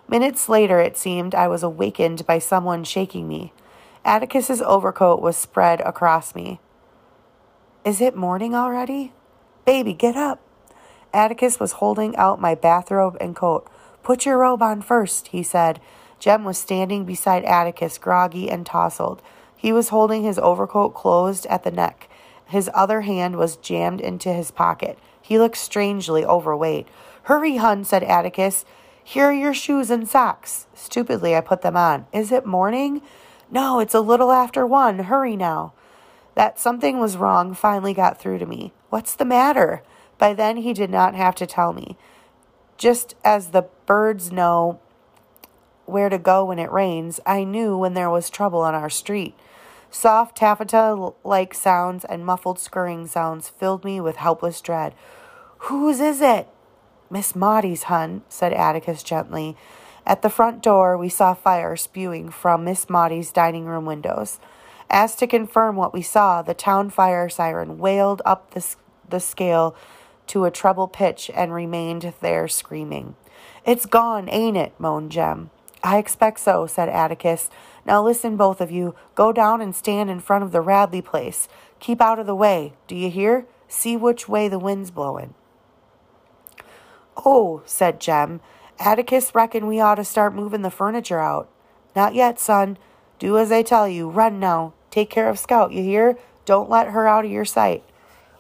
Minutes 0.09 0.49
later, 0.49 0.81
it 0.81 0.97
seemed, 0.97 1.35
I 1.35 1.49
was 1.49 1.63
awakened 1.63 2.27
by 2.27 2.39
someone 2.39 2.83
shaking 2.83 3.29
me. 3.29 3.53
Atticus's 4.05 4.61
overcoat 4.61 5.21
was 5.21 5.37
spread 5.37 5.81
across 5.83 6.35
me. 6.35 6.61
Is 7.85 8.01
it 8.01 8.17
morning 8.17 8.55
already? 8.55 9.13
Baby, 9.65 9.95
get 9.95 10.17
up. 10.17 10.41
Atticus 11.15 11.61
was 11.61 11.73
holding 11.73 12.17
out 12.17 12.41
my 12.41 12.55
bathrobe 12.55 13.17
and 13.21 13.37
coat. 13.37 13.69
Put 14.03 14.27
your 14.27 14.39
robe 14.39 14.63
on 14.63 14.83
first, 14.83 15.29
he 15.29 15.43
said. 15.43 15.81
Jem 16.19 16.45
was 16.45 16.59
standing 16.59 17.05
beside 17.05 17.45
Atticus, 17.45 17.99
groggy 17.99 18.51
and 18.51 18.67
tousled. 18.67 19.23
He 19.57 19.73
was 19.73 19.91
holding 19.91 20.25
his 20.25 20.39
overcoat 20.39 20.95
closed 20.95 21.47
at 21.47 21.63
the 21.63 21.71
neck. 21.71 22.09
His 22.47 22.71
other 22.75 23.03
hand 23.03 23.37
was 23.37 23.57
jammed 23.57 24.01
into 24.01 24.33
his 24.33 24.51
pocket. 24.51 24.99
He 25.21 25.39
looked 25.39 25.57
strangely 25.57 26.25
overweight. 26.25 26.89
Hurry, 27.25 27.57
hun, 27.57 27.85
said 27.85 28.03
Atticus. 28.03 28.65
Here 29.05 29.27
are 29.27 29.33
your 29.33 29.55
shoes 29.55 29.91
and 29.91 30.09
socks. 30.09 30.67
Stupidly, 30.75 31.37
I 31.37 31.41
put 31.41 31.63
them 31.63 31.77
on. 31.77 32.07
Is 32.13 32.33
it 32.33 32.47
morning? 32.47 33.03
No, 33.53 33.81
it's 33.81 33.95
a 33.95 34.01
little 34.01 34.33
after 34.33 34.67
one. 34.67 34.99
Hurry 34.99 35.37
now. 35.37 35.75
That 36.35 36.59
something 36.59 36.99
was 36.99 37.19
wrong 37.19 37.53
finally 37.53 37.93
got 37.93 38.19
through 38.19 38.39
to 38.39 38.47
me. 38.47 38.73
What's 38.89 39.15
the 39.15 39.27
matter? 39.27 39.83
By 40.17 40.33
then, 40.33 40.57
he 40.57 40.73
did 40.73 40.89
not 40.89 41.15
have 41.15 41.35
to 41.37 41.47
tell 41.47 41.75
me. 41.75 41.99
Just 42.79 43.15
as 43.23 43.49
the 43.49 43.67
birds 43.85 44.33
know 44.33 44.81
where 45.85 46.09
to 46.09 46.17
go 46.17 46.47
when 46.47 46.59
it 46.59 46.73
rains, 46.73 47.21
I 47.27 47.45
knew 47.45 47.77
when 47.77 47.93
there 47.93 48.09
was 48.09 48.31
trouble 48.31 48.61
on 48.61 48.75
our 48.75 48.89
street. 48.89 49.35
Soft 49.91 50.39
taffeta 50.39 51.13
like 51.23 51.53
sounds 51.53 52.07
and 52.07 52.25
muffled 52.25 52.59
scurrying 52.59 53.07
sounds 53.07 53.51
filled 53.51 53.85
me 53.85 54.01
with 54.01 54.17
helpless 54.17 54.63
dread. 54.63 54.95
Whose 55.59 56.01
is 56.01 56.23
it? 56.23 56.49
Miss 57.11 57.37
Maudie's, 57.37 57.85
hun, 57.85 58.23
said 58.31 58.55
Atticus 58.55 59.03
gently. 59.03 59.55
At 60.07 60.23
the 60.23 60.31
front 60.31 60.63
door, 60.63 60.97
we 60.97 61.09
saw 61.09 61.35
fire 61.35 61.77
spewing 61.77 62.31
from 62.31 62.65
Miss 62.65 62.91
Maudie's 62.91 63.33
dining 63.33 63.67
room 63.67 63.87
windows. 63.87 64.41
As 64.91 65.15
to 65.17 65.27
confirm 65.27 65.77
what 65.77 65.95
we 65.95 66.03
saw, 66.03 66.43
the 66.43 66.55
town 66.55 66.91
fire 66.91 67.29
siren 67.29 67.79
wailed 67.79 68.21
up 68.25 68.51
the, 68.53 68.75
the 69.09 69.21
scale 69.21 69.75
to 70.27 70.45
a 70.45 70.51
treble 70.51 70.89
pitch 70.89 71.31
and 71.35 71.53
remained 71.53 72.13
there 72.21 72.49
screaming. 72.49 73.17
It's 73.65 73.87
gone, 73.87 74.29
ain't 74.29 74.57
it? 74.57 74.75
moaned 74.79 75.13
Jem. 75.13 75.51
I 75.85 75.99
expect 75.99 76.41
so, 76.41 76.67
said 76.67 76.89
Atticus. 76.89 77.51
Now 77.85 78.03
listen, 78.03 78.37
both 78.37 78.61
of 78.61 78.71
you. 78.71 78.95
Go 79.15 79.33
down 79.33 79.61
and 79.61 79.75
stand 79.75 80.11
in 80.11 80.21
front 80.21 80.45
of 80.45 80.53
the 80.53 80.61
Radley 80.61 81.03
place. 81.03 81.49
Keep 81.81 82.01
out 82.01 82.19
of 82.19 82.27
the 82.27 82.35
way. 82.35 82.75
Do 82.87 82.95
you 82.95 83.11
hear? 83.11 83.47
See 83.69 83.97
which 83.97 84.29
way 84.29 84.49
the 84.49 84.59
wind's 84.59 84.91
blowing. 84.91 85.35
Oh, 87.25 87.63
said 87.65 88.01
Jem. 88.01 88.41
Atticus 88.85 89.33
reckon 89.33 89.69
we 89.69 89.79
ought 89.79 89.95
to 89.95 90.05
start 90.05 90.35
moving 90.35 90.63
the 90.63 90.71
furniture 90.71 91.21
out. 91.21 91.49
Not 91.95 92.17
yet, 92.17 92.41
son. 92.41 92.79
Do 93.21 93.39
as 93.39 93.53
I 93.53 93.63
tell 93.63 93.87
you. 93.87 94.11
Run 94.11 94.41
now. 94.41 94.75
Take 94.91 95.09
care 95.09 95.29
of 95.29 95.39
Scout, 95.39 95.71
you 95.71 95.85
hear? 95.85 96.19
Don't 96.45 96.69
let 96.69 96.89
her 96.89 97.07
out 97.07 97.25
of 97.25 97.31
your 97.31 97.45
sight. 97.45 97.85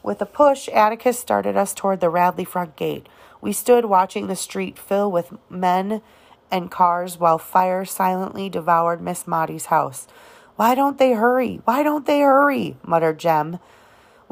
With 0.02 0.20
a 0.20 0.26
push, 0.26 0.68
Atticus 0.68 1.16
started 1.16 1.57
us 1.57 1.72
toward 1.72 2.00
the 2.00 2.11
Radley 2.11 2.44
front 2.44 2.74
gate. 2.74 3.09
We 3.40 3.52
stood 3.52 3.85
watching 3.85 4.26
the 4.26 4.35
street 4.35 4.81
fill 4.81 5.12
with 5.12 5.33
men 5.48 6.02
and 6.50 6.72
cars 6.72 7.18
while 7.18 7.38
fire 7.38 7.85
silently 7.85 8.48
devoured 8.48 9.00
Miss 9.00 9.28
Maudie's 9.28 9.66
house. 9.66 10.09
Why 10.57 10.74
don't 10.74 10.98
they 10.98 11.12
hurry? 11.12 11.61
Why 11.64 11.85
don't 11.85 12.05
they 12.05 12.20
hurry? 12.20 12.76
muttered 12.83 13.18
Jem. 13.18 13.61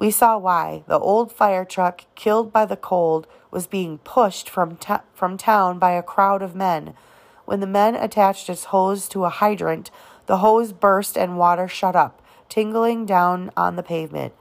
We 0.00 0.10
saw 0.10 0.38
why. 0.38 0.82
The 0.88 0.98
old 0.98 1.30
fire 1.30 1.66
truck, 1.66 2.06
killed 2.14 2.50
by 2.50 2.64
the 2.64 2.74
cold, 2.74 3.26
was 3.50 3.66
being 3.66 3.98
pushed 3.98 4.48
from, 4.48 4.78
from 5.12 5.36
town 5.36 5.78
by 5.78 5.90
a 5.90 6.02
crowd 6.02 6.40
of 6.40 6.54
men. 6.54 6.94
When 7.44 7.60
the 7.60 7.66
men 7.66 7.94
attached 7.94 8.48
its 8.48 8.64
hose 8.64 9.10
to 9.10 9.26
a 9.26 9.28
hydrant, 9.28 9.90
the 10.24 10.38
hose 10.38 10.72
burst 10.72 11.18
and 11.18 11.36
water 11.36 11.68
shut 11.68 11.94
up, 11.94 12.22
tingling 12.48 13.04
down 13.04 13.50
on 13.58 13.76
the 13.76 13.82
pavement. 13.82 14.32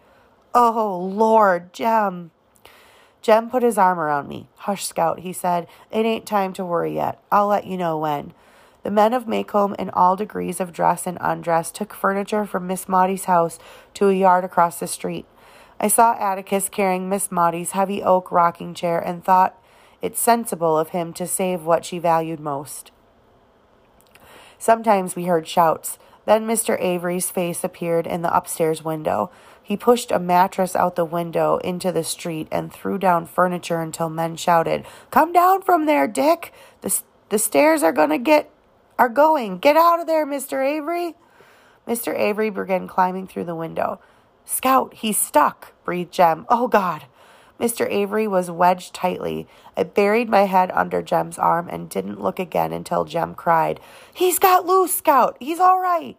Oh, 0.56 0.98
Lord, 0.98 1.74
Jem! 1.74 2.32
Jem 3.22 3.50
put 3.50 3.62
his 3.62 3.78
arm 3.78 4.00
around 4.00 4.30
me. 4.30 4.48
Hush, 4.60 4.86
Scout, 4.86 5.20
he 5.20 5.34
said. 5.34 5.68
It 5.92 6.06
ain't 6.06 6.26
time 6.26 6.54
to 6.54 6.64
worry 6.64 6.96
yet. 6.96 7.22
I'll 7.34 7.48
let 7.48 7.68
you 7.68 7.76
know 7.76 7.98
when. 7.98 8.32
The 8.84 8.92
men 8.92 9.14
of 9.14 9.26
Maycomb, 9.26 9.76
in 9.78 9.90
all 9.90 10.16
degrees 10.16 10.62
of 10.62 10.72
dress 10.72 11.06
and 11.06 11.18
undress, 11.20 11.70
took 11.70 11.94
furniture 11.94 12.46
from 12.46 12.66
Miss 12.66 12.88
Maudie's 12.88 13.26
house 13.26 13.60
to 13.96 14.08
a 14.08 14.14
yard 14.14 14.46
across 14.46 14.80
the 14.80 14.88
street. 14.88 15.26
I 15.80 15.88
saw 15.88 16.14
Atticus 16.20 16.68
carrying 16.68 17.08
Miss 17.08 17.32
Maudie's 17.32 17.72
heavy 17.72 18.04
oak 18.04 18.32
rocking 18.32 18.74
chair 18.74 19.00
and 19.00 19.24
thought 19.24 19.58
it 20.02 20.18
sensible 20.18 20.78
of 20.78 20.90
him 20.90 21.14
to 21.14 21.26
save 21.26 21.64
what 21.64 21.86
she 21.86 22.00
valued 22.00 22.40
most. 22.40 22.92
Sometimes 24.58 25.16
we 25.16 25.26
heard 25.26 25.48
shouts. 25.48 25.98
Then 26.26 26.46
Mr. 26.46 26.80
Avery's 26.82 27.32
face 27.32 27.64
appeared 27.64 28.06
in 28.06 28.22
the 28.22 28.36
upstairs 28.36 28.84
window. 28.84 29.32
He 29.64 29.78
pushed 29.78 30.12
a 30.12 30.20
mattress 30.20 30.76
out 30.76 30.96
the 30.96 31.06
window 31.06 31.58
into 31.58 31.92
the 31.92 32.04
street 32.04 32.48
and 32.52 32.72
threw 32.72 32.98
down 32.98 33.26
furniture 33.26 33.80
until 33.80 34.10
men 34.10 34.36
shouted, 34.36 34.86
"Come 35.12 35.32
down 35.32 35.62
from 35.62 35.86
there, 35.86 36.08
Dick! 36.08 36.54
The 36.82 37.02
the 37.30 37.40
stairs 37.40 37.84
are 37.84 37.94
going 37.94 38.10
to 38.10 38.18
get 38.18 38.50
are 38.98 39.10
going. 39.10 39.60
Get 39.60 39.78
out 39.78 40.02
of 40.02 40.08
there, 40.08 40.26
Mr. 40.26 40.64
Avery!" 40.66 41.16
Mr. 41.88 42.14
Avery 42.18 42.50
began 42.50 42.88
climbing 42.88 43.28
through 43.28 43.46
the 43.46 43.56
window. 43.56 44.00
Scout, 44.52 44.96
he's 44.96 45.18
stuck, 45.18 45.74
breathed 45.86 46.12
Jem. 46.12 46.48
Oh, 46.50 46.68
God. 46.68 47.06
Mr. 47.60 47.88
Avery 47.90 48.28
was 48.28 48.50
wedged 48.50 48.96
tightly. 48.96 49.48
I 49.78 49.84
buried 49.84 50.28
my 50.28 50.48
head 50.48 50.72
under 50.74 51.04
Jem's 51.04 51.38
arm 51.38 51.70
and 51.70 51.88
didn't 51.88 52.20
look 52.20 52.40
again 52.40 52.74
until 52.74 53.06
Jem 53.06 53.36
cried, 53.36 53.80
He's 54.12 54.40
got 54.40 54.66
loose, 54.66 54.96
Scout. 54.96 55.38
He's 55.40 55.60
all 55.60 55.80
right. 55.80 56.18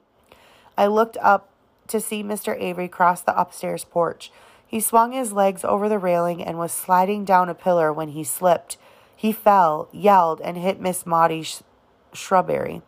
I 0.79 0.87
looked 0.87 1.17
up 1.21 1.51
to 1.89 2.01
see 2.01 2.23
Mr. 2.23 2.59
Avery 2.59 2.89
cross 2.89 3.21
the 3.21 3.39
upstairs 3.39 3.85
porch. 3.85 4.31
He 4.65 4.79
swung 4.79 5.11
his 5.11 5.33
legs 5.33 5.65
over 5.65 5.89
the 5.89 5.99
railing 5.99 6.43
and 6.43 6.57
was 6.57 6.73
sliding 6.73 7.25
down 7.25 7.49
a 7.49 7.55
pillar 7.55 7.93
when 7.93 8.11
he 8.11 8.23
slipped. 8.23 8.79
He 9.17 9.33
fell, 9.33 9.89
yelled, 9.93 10.41
and 10.41 10.57
hit 10.57 10.81
Miss 10.81 11.05
Maudie's 11.05 11.65
shrubbery. 12.13 12.83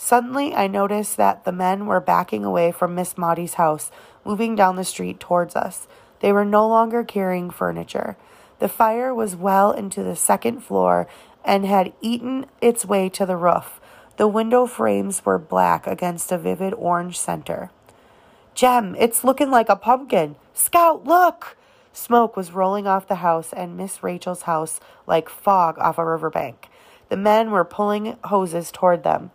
Suddenly, 0.00 0.54
I 0.54 0.68
noticed 0.68 1.16
that 1.16 1.44
the 1.44 1.50
men 1.50 1.86
were 1.86 2.00
backing 2.00 2.44
away 2.44 2.70
from 2.70 2.94
Miss 2.94 3.18
Maudie's 3.18 3.54
house, 3.54 3.90
moving 4.24 4.54
down 4.54 4.76
the 4.76 4.84
street 4.84 5.18
towards 5.18 5.56
us. 5.56 5.88
They 6.20 6.30
were 6.32 6.44
no 6.44 6.68
longer 6.68 7.02
carrying 7.02 7.50
furniture. 7.50 8.16
The 8.60 8.68
fire 8.68 9.12
was 9.12 9.34
well 9.34 9.72
into 9.72 10.04
the 10.04 10.14
second 10.14 10.60
floor 10.60 11.08
and 11.44 11.66
had 11.66 11.92
eaten 12.00 12.46
its 12.60 12.86
way 12.86 13.08
to 13.08 13.26
the 13.26 13.36
roof. 13.36 13.80
The 14.18 14.28
window 14.28 14.66
frames 14.66 15.26
were 15.26 15.36
black 15.36 15.88
against 15.88 16.30
a 16.30 16.38
vivid 16.38 16.74
orange 16.74 17.18
center. 17.18 17.70
Jem, 18.54 18.94
it's 19.00 19.24
looking 19.24 19.50
like 19.50 19.68
a 19.68 19.76
pumpkin. 19.76 20.36
Scout, 20.54 21.04
look! 21.06 21.56
Smoke 21.92 22.36
was 22.36 22.52
rolling 22.52 22.86
off 22.86 23.08
the 23.08 23.16
house 23.16 23.52
and 23.52 23.76
Miss 23.76 24.04
Rachel's 24.04 24.42
house 24.42 24.78
like 25.08 25.28
fog 25.28 25.76
off 25.80 25.98
a 25.98 26.04
riverbank. 26.04 26.68
The 27.08 27.16
men 27.16 27.50
were 27.50 27.64
pulling 27.64 28.16
hoses 28.24 28.70
toward 28.70 29.02
them. 29.02 29.32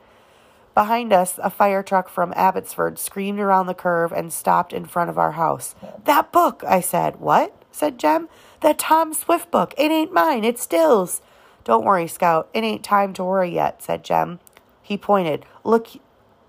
Behind 0.73 1.13
us, 1.13 1.39
a 1.43 1.51
fire 1.51 1.83
truck 1.83 2.09
from 2.09 2.33
Abbotsford 2.35 2.97
screamed 2.97 3.39
around 3.39 3.67
the 3.67 3.75
curve 3.75 4.11
and 4.11 4.33
stopped 4.33 4.73
in 4.73 4.85
front 4.85 5.09
of 5.09 5.19
our 5.19 5.33
house. 5.33 5.75
That 6.05 6.31
book, 6.31 6.63
I 6.67 6.81
said. 6.81 7.17
What? 7.17 7.53
said 7.71 7.99
Jem. 7.99 8.27
That 8.61 8.79
Tom 8.79 9.13
Swift 9.13 9.51
book. 9.51 9.73
It 9.77 9.91
ain't 9.91 10.13
mine, 10.13 10.43
it's 10.43 10.65
Dill's. 10.65 11.21
Don't 11.63 11.85
worry, 11.85 12.07
Scout. 12.07 12.49
It 12.53 12.63
ain't 12.63 12.83
time 12.83 13.13
to 13.13 13.23
worry 13.23 13.53
yet, 13.53 13.81
said 13.81 14.03
Jem. 14.03 14.39
He 14.81 14.97
pointed. 14.97 15.45
Look, 15.63 15.87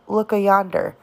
look 0.09 0.33
a 0.33 0.41
yonder. 0.41 0.97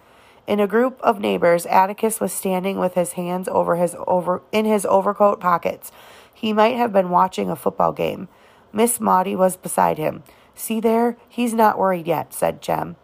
In 0.47 0.59
a 0.59 0.67
group 0.67 0.99
of 1.01 1.19
neighbors, 1.19 1.65
Atticus 1.67 2.19
was 2.19 2.33
standing 2.33 2.77
with 2.77 2.95
his 2.95 3.13
hands 3.13 3.47
over 3.47 3.75
his 3.75 3.95
over 4.07 4.41
in 4.51 4.65
his 4.65 4.85
overcoat 4.85 5.39
pockets. 5.39 5.91
He 6.33 6.51
might 6.51 6.75
have 6.75 6.91
been 6.91 7.09
watching 7.09 7.49
a 7.49 7.55
football 7.55 7.93
game. 7.93 8.27
Miss 8.73 8.99
Maudie 8.99 9.35
was 9.35 9.55
beside 9.55 9.97
him. 9.97 10.23
See 10.55 10.79
there, 10.79 11.17
he's 11.29 11.53
not 11.53 11.77
worried 11.77 12.07
yet, 12.07 12.33
said 12.33 12.61
Jem. 12.61 12.95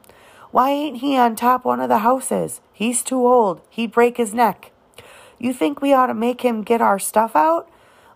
Why 0.51 0.71
ain't 0.71 0.97
he 0.97 1.17
on 1.17 1.35
top 1.35 1.65
one 1.65 1.79
of 1.79 1.89
the 1.89 1.99
houses? 1.99 2.61
He's 2.71 3.03
too 3.03 3.25
old. 3.25 3.61
He'd 3.69 3.91
break 3.91 4.17
his 4.17 4.33
neck. 4.33 4.71
You 5.39 5.53
think 5.53 5.81
we 5.81 5.93
ought 5.93 6.07
to 6.07 6.13
make 6.13 6.41
him 6.41 6.63
get 6.63 6.81
our 6.81 6.99
stuff 6.99 7.35
out? 7.35 7.69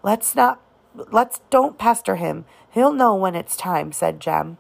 Let's 0.04 0.36
not 0.36 0.62
let's 0.96 1.40
don't 1.50 1.78
pester 1.78 2.16
him. 2.16 2.46
He'll 2.72 2.94
know 2.94 3.16
when 3.16 3.36
it's 3.36 3.56
time, 3.56 3.92
said 3.92 4.20
Jem. 4.20 4.58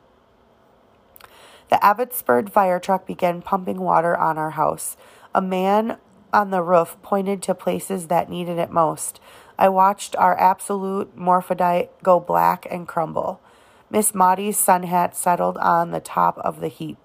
The 1.69 1.83
Abbotsford 1.83 2.51
fire 2.51 2.79
truck 2.79 3.07
began 3.07 3.41
pumping 3.41 3.79
water 3.79 4.17
on 4.17 4.37
our 4.37 4.51
house. 4.51 4.97
A 5.33 5.41
man 5.41 5.97
on 6.33 6.51
the 6.51 6.61
roof 6.61 6.97
pointed 7.01 7.41
to 7.43 7.55
places 7.55 8.07
that 8.07 8.29
needed 8.29 8.57
it 8.57 8.69
most. 8.69 9.19
I 9.57 9.69
watched 9.69 10.15
our 10.17 10.37
absolute 10.37 11.17
morphodite 11.17 11.89
go 12.03 12.19
black 12.19 12.67
and 12.69 12.87
crumble. 12.87 13.39
Miss 13.89 14.13
Maudie's 14.13 14.57
sun 14.57 14.83
hat 14.83 15.15
settled 15.15 15.57
on 15.57 15.91
the 15.91 15.99
top 15.99 16.37
of 16.39 16.59
the 16.59 16.67
heap. 16.67 17.00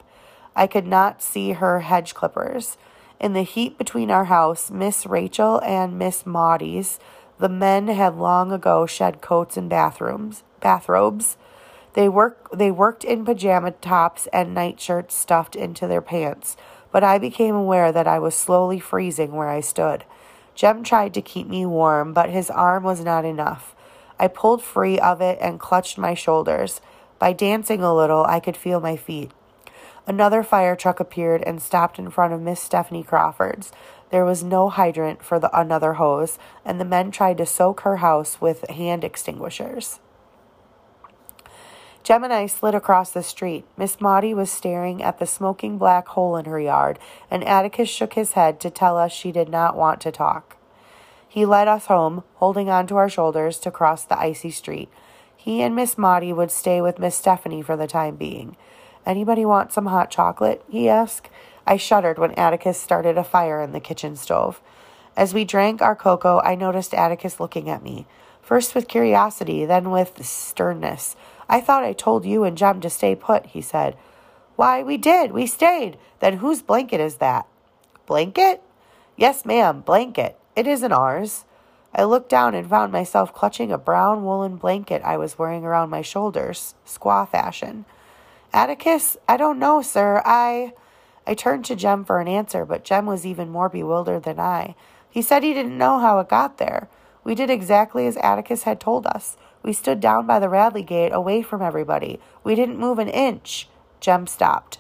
I 0.56 0.66
could 0.66 0.86
not 0.86 1.22
see 1.22 1.52
her 1.52 1.80
hedge 1.80 2.14
clippers. 2.14 2.78
In 3.20 3.34
the 3.34 3.42
heat 3.42 3.78
between 3.78 4.10
our 4.10 4.24
house, 4.24 4.70
Miss 4.70 5.06
Rachel 5.06 5.60
and 5.62 5.98
Miss 5.98 6.24
Maudie's, 6.24 6.98
the 7.38 7.48
men 7.50 7.88
had 7.88 8.16
long 8.16 8.50
ago 8.50 8.86
shed 8.86 9.20
coats 9.20 9.58
and 9.58 9.68
bathrooms, 9.68 10.42
bathrobes. 10.60 11.36
They 11.92 12.08
work 12.08 12.48
they 12.52 12.70
worked 12.70 13.04
in 13.04 13.24
pajama 13.24 13.72
tops 13.72 14.26
and 14.32 14.54
nightshirts 14.54 15.14
stuffed 15.14 15.54
into 15.54 15.86
their 15.86 16.00
pants, 16.00 16.56
but 16.90 17.04
I 17.04 17.18
became 17.18 17.54
aware 17.54 17.92
that 17.92 18.08
I 18.08 18.18
was 18.18 18.34
slowly 18.34 18.80
freezing 18.80 19.32
where 19.32 19.48
I 19.48 19.60
stood. 19.60 20.04
Jem 20.54 20.82
tried 20.82 21.12
to 21.14 21.22
keep 21.22 21.46
me 21.46 21.66
warm, 21.66 22.14
but 22.14 22.30
his 22.30 22.50
arm 22.50 22.82
was 22.82 23.04
not 23.04 23.26
enough. 23.26 23.74
I 24.18 24.28
pulled 24.28 24.62
free 24.62 24.98
of 24.98 25.20
it 25.20 25.38
and 25.42 25.60
clutched 25.60 25.98
my 25.98 26.14
shoulders. 26.14 26.80
By 27.18 27.34
dancing 27.34 27.82
a 27.82 27.94
little, 27.94 28.24
I 28.24 28.40
could 28.40 28.56
feel 28.56 28.80
my 28.80 28.96
feet. 28.96 29.30
Another 30.06 30.42
fire 30.42 30.76
truck 30.76 31.00
appeared 31.00 31.42
and 31.42 31.60
stopped 31.60 31.98
in 31.98 32.10
front 32.10 32.32
of 32.32 32.40
Miss 32.40 32.60
Stephanie 32.60 33.02
Crawford's. 33.02 33.72
There 34.10 34.24
was 34.24 34.44
no 34.44 34.68
hydrant 34.68 35.22
for 35.22 35.40
the 35.40 35.58
another 35.58 35.94
hose, 35.94 36.38
and 36.64 36.80
the 36.80 36.84
men 36.84 37.10
tried 37.10 37.38
to 37.38 37.46
soak 37.46 37.80
her 37.80 37.96
house 37.96 38.40
with 38.40 38.68
hand 38.70 39.02
extinguishers. 39.02 39.98
Jem 42.04 42.22
and 42.22 42.32
I 42.32 42.46
slid 42.46 42.76
across 42.76 43.10
the 43.10 43.24
street. 43.24 43.64
Miss 43.76 44.00
Maudie 44.00 44.32
was 44.32 44.48
staring 44.48 45.02
at 45.02 45.18
the 45.18 45.26
smoking 45.26 45.76
black 45.76 46.06
hole 46.06 46.36
in 46.36 46.44
her 46.44 46.60
yard, 46.60 47.00
and 47.28 47.42
Atticus 47.42 47.88
shook 47.88 48.12
his 48.12 48.34
head 48.34 48.60
to 48.60 48.70
tell 48.70 48.96
us 48.96 49.10
she 49.10 49.32
did 49.32 49.48
not 49.48 49.76
want 49.76 50.00
to 50.02 50.12
talk. 50.12 50.56
He 51.26 51.44
led 51.44 51.66
us 51.66 51.86
home, 51.86 52.22
holding 52.36 52.70
on 52.70 52.86
to 52.86 52.96
our 52.96 53.08
shoulders 53.08 53.58
to 53.58 53.72
cross 53.72 54.04
the 54.04 54.16
icy 54.16 54.52
street. 54.52 54.88
He 55.36 55.62
and 55.62 55.74
Miss 55.74 55.98
Maudie 55.98 56.32
would 56.32 56.52
stay 56.52 56.80
with 56.80 57.00
Miss 57.00 57.16
Stephanie 57.16 57.60
for 57.60 57.76
the 57.76 57.88
time 57.88 58.14
being. 58.14 58.56
Anybody 59.06 59.46
want 59.46 59.72
some 59.72 59.86
hot 59.86 60.10
chocolate? 60.10 60.64
he 60.68 60.88
asked. 60.88 61.30
I 61.64 61.76
shuddered 61.76 62.18
when 62.18 62.32
Atticus 62.32 62.78
started 62.80 63.16
a 63.16 63.24
fire 63.24 63.62
in 63.62 63.72
the 63.72 63.80
kitchen 63.80 64.16
stove. 64.16 64.60
As 65.16 65.32
we 65.32 65.44
drank 65.44 65.80
our 65.80 65.96
cocoa, 65.96 66.40
I 66.40 66.56
noticed 66.56 66.92
Atticus 66.92 67.40
looking 67.40 67.70
at 67.70 67.82
me, 67.82 68.06
first 68.42 68.74
with 68.74 68.88
curiosity, 68.88 69.64
then 69.64 69.90
with 69.90 70.24
sternness. 70.26 71.16
I 71.48 71.60
thought 71.60 71.84
I 71.84 71.92
told 71.92 72.26
you 72.26 72.44
and 72.44 72.58
Jem 72.58 72.80
to 72.80 72.90
stay 72.90 73.14
put, 73.14 73.46
he 73.46 73.62
said. 73.62 73.96
Why, 74.56 74.82
we 74.82 74.96
did. 74.96 75.32
We 75.32 75.46
stayed. 75.46 75.98
Then 76.20 76.38
whose 76.38 76.62
blanket 76.62 77.00
is 77.00 77.16
that? 77.16 77.46
Blanket? 78.06 78.62
Yes, 79.16 79.44
ma'am, 79.44 79.80
blanket. 79.80 80.38
It 80.54 80.66
isn't 80.66 80.92
ours. 80.92 81.44
I 81.94 82.04
looked 82.04 82.28
down 82.28 82.54
and 82.54 82.68
found 82.68 82.92
myself 82.92 83.32
clutching 83.32 83.72
a 83.72 83.78
brown 83.78 84.24
woolen 84.24 84.56
blanket 84.56 85.02
I 85.02 85.16
was 85.16 85.38
wearing 85.38 85.64
around 85.64 85.90
my 85.90 86.02
shoulders, 86.02 86.74
squaw 86.86 87.28
fashion. 87.28 87.86
Atticus, 88.56 89.18
I 89.28 89.36
don't 89.36 89.58
know, 89.58 89.82
sir. 89.82 90.22
I. 90.24 90.72
I 91.26 91.34
turned 91.34 91.66
to 91.66 91.76
Jem 91.76 92.06
for 92.06 92.20
an 92.20 92.26
answer, 92.26 92.64
but 92.64 92.84
Jem 92.84 93.04
was 93.04 93.26
even 93.26 93.50
more 93.50 93.68
bewildered 93.68 94.22
than 94.22 94.40
I. 94.40 94.74
He 95.10 95.20
said 95.20 95.42
he 95.42 95.52
didn't 95.52 95.76
know 95.76 95.98
how 95.98 96.18
it 96.20 96.30
got 96.30 96.56
there. 96.56 96.88
We 97.22 97.34
did 97.34 97.50
exactly 97.50 98.06
as 98.06 98.16
Atticus 98.16 98.62
had 98.62 98.80
told 98.80 99.06
us. 99.06 99.36
We 99.62 99.74
stood 99.74 100.00
down 100.00 100.26
by 100.26 100.38
the 100.38 100.48
Radley 100.48 100.82
gate, 100.82 101.12
away 101.12 101.42
from 101.42 101.60
everybody. 101.60 102.18
We 102.42 102.54
didn't 102.54 102.78
move 102.78 102.98
an 102.98 103.10
inch. 103.10 103.68
Jem 104.00 104.26
stopped. 104.26 104.78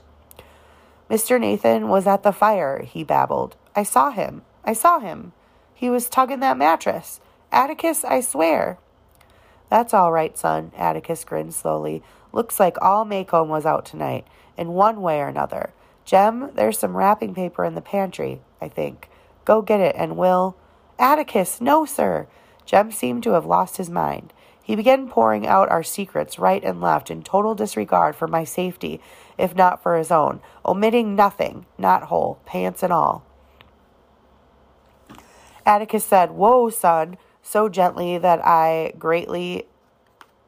Mr. 1.10 1.38
Nathan 1.38 1.88
was 1.88 2.06
at 2.06 2.22
the 2.22 2.32
fire, 2.32 2.80
he 2.82 3.04
babbled. 3.04 3.56
I 3.74 3.82
saw 3.82 4.10
him. 4.10 4.40
I 4.64 4.72
saw 4.72 5.00
him. 5.00 5.32
He 5.74 5.90
was 5.90 6.08
tugging 6.08 6.40
that 6.40 6.56
mattress. 6.56 7.20
Atticus, 7.52 8.04
I 8.04 8.22
swear. 8.22 8.78
That's 9.68 9.92
all 9.92 10.12
right, 10.12 10.36
son, 10.38 10.72
Atticus 10.78 11.24
grinned 11.24 11.52
slowly. 11.52 12.02
Looks 12.36 12.60
like 12.60 12.76
all 12.82 13.06
Maycomb 13.06 13.48
was 13.48 13.64
out 13.64 13.86
tonight, 13.86 14.26
in 14.58 14.74
one 14.74 15.00
way 15.00 15.20
or 15.20 15.28
another. 15.28 15.72
Jem, 16.04 16.50
there's 16.54 16.78
some 16.78 16.94
wrapping 16.94 17.34
paper 17.34 17.64
in 17.64 17.74
the 17.74 17.80
pantry, 17.80 18.42
I 18.60 18.68
think. 18.68 19.08
Go 19.46 19.62
get 19.62 19.80
it, 19.80 19.96
and 19.96 20.18
we'll. 20.18 20.54
Atticus, 20.98 21.62
no, 21.62 21.86
sir. 21.86 22.26
Jem 22.66 22.92
seemed 22.92 23.22
to 23.22 23.30
have 23.30 23.46
lost 23.46 23.78
his 23.78 23.88
mind. 23.88 24.34
He 24.62 24.76
began 24.76 25.08
pouring 25.08 25.46
out 25.46 25.70
our 25.70 25.82
secrets 25.82 26.38
right 26.38 26.62
and 26.62 26.78
left 26.78 27.10
in 27.10 27.22
total 27.22 27.54
disregard 27.54 28.14
for 28.14 28.28
my 28.28 28.44
safety, 28.44 29.00
if 29.38 29.54
not 29.54 29.82
for 29.82 29.96
his 29.96 30.10
own, 30.10 30.42
omitting 30.62 31.16
nothing, 31.16 31.64
not 31.78 32.02
whole, 32.02 32.38
pants 32.44 32.82
and 32.82 32.92
all. 32.92 33.24
Atticus 35.64 36.04
said, 36.04 36.32
Whoa, 36.32 36.68
son, 36.68 37.16
so 37.42 37.70
gently 37.70 38.18
that 38.18 38.44
I 38.44 38.92
greatly 38.98 39.68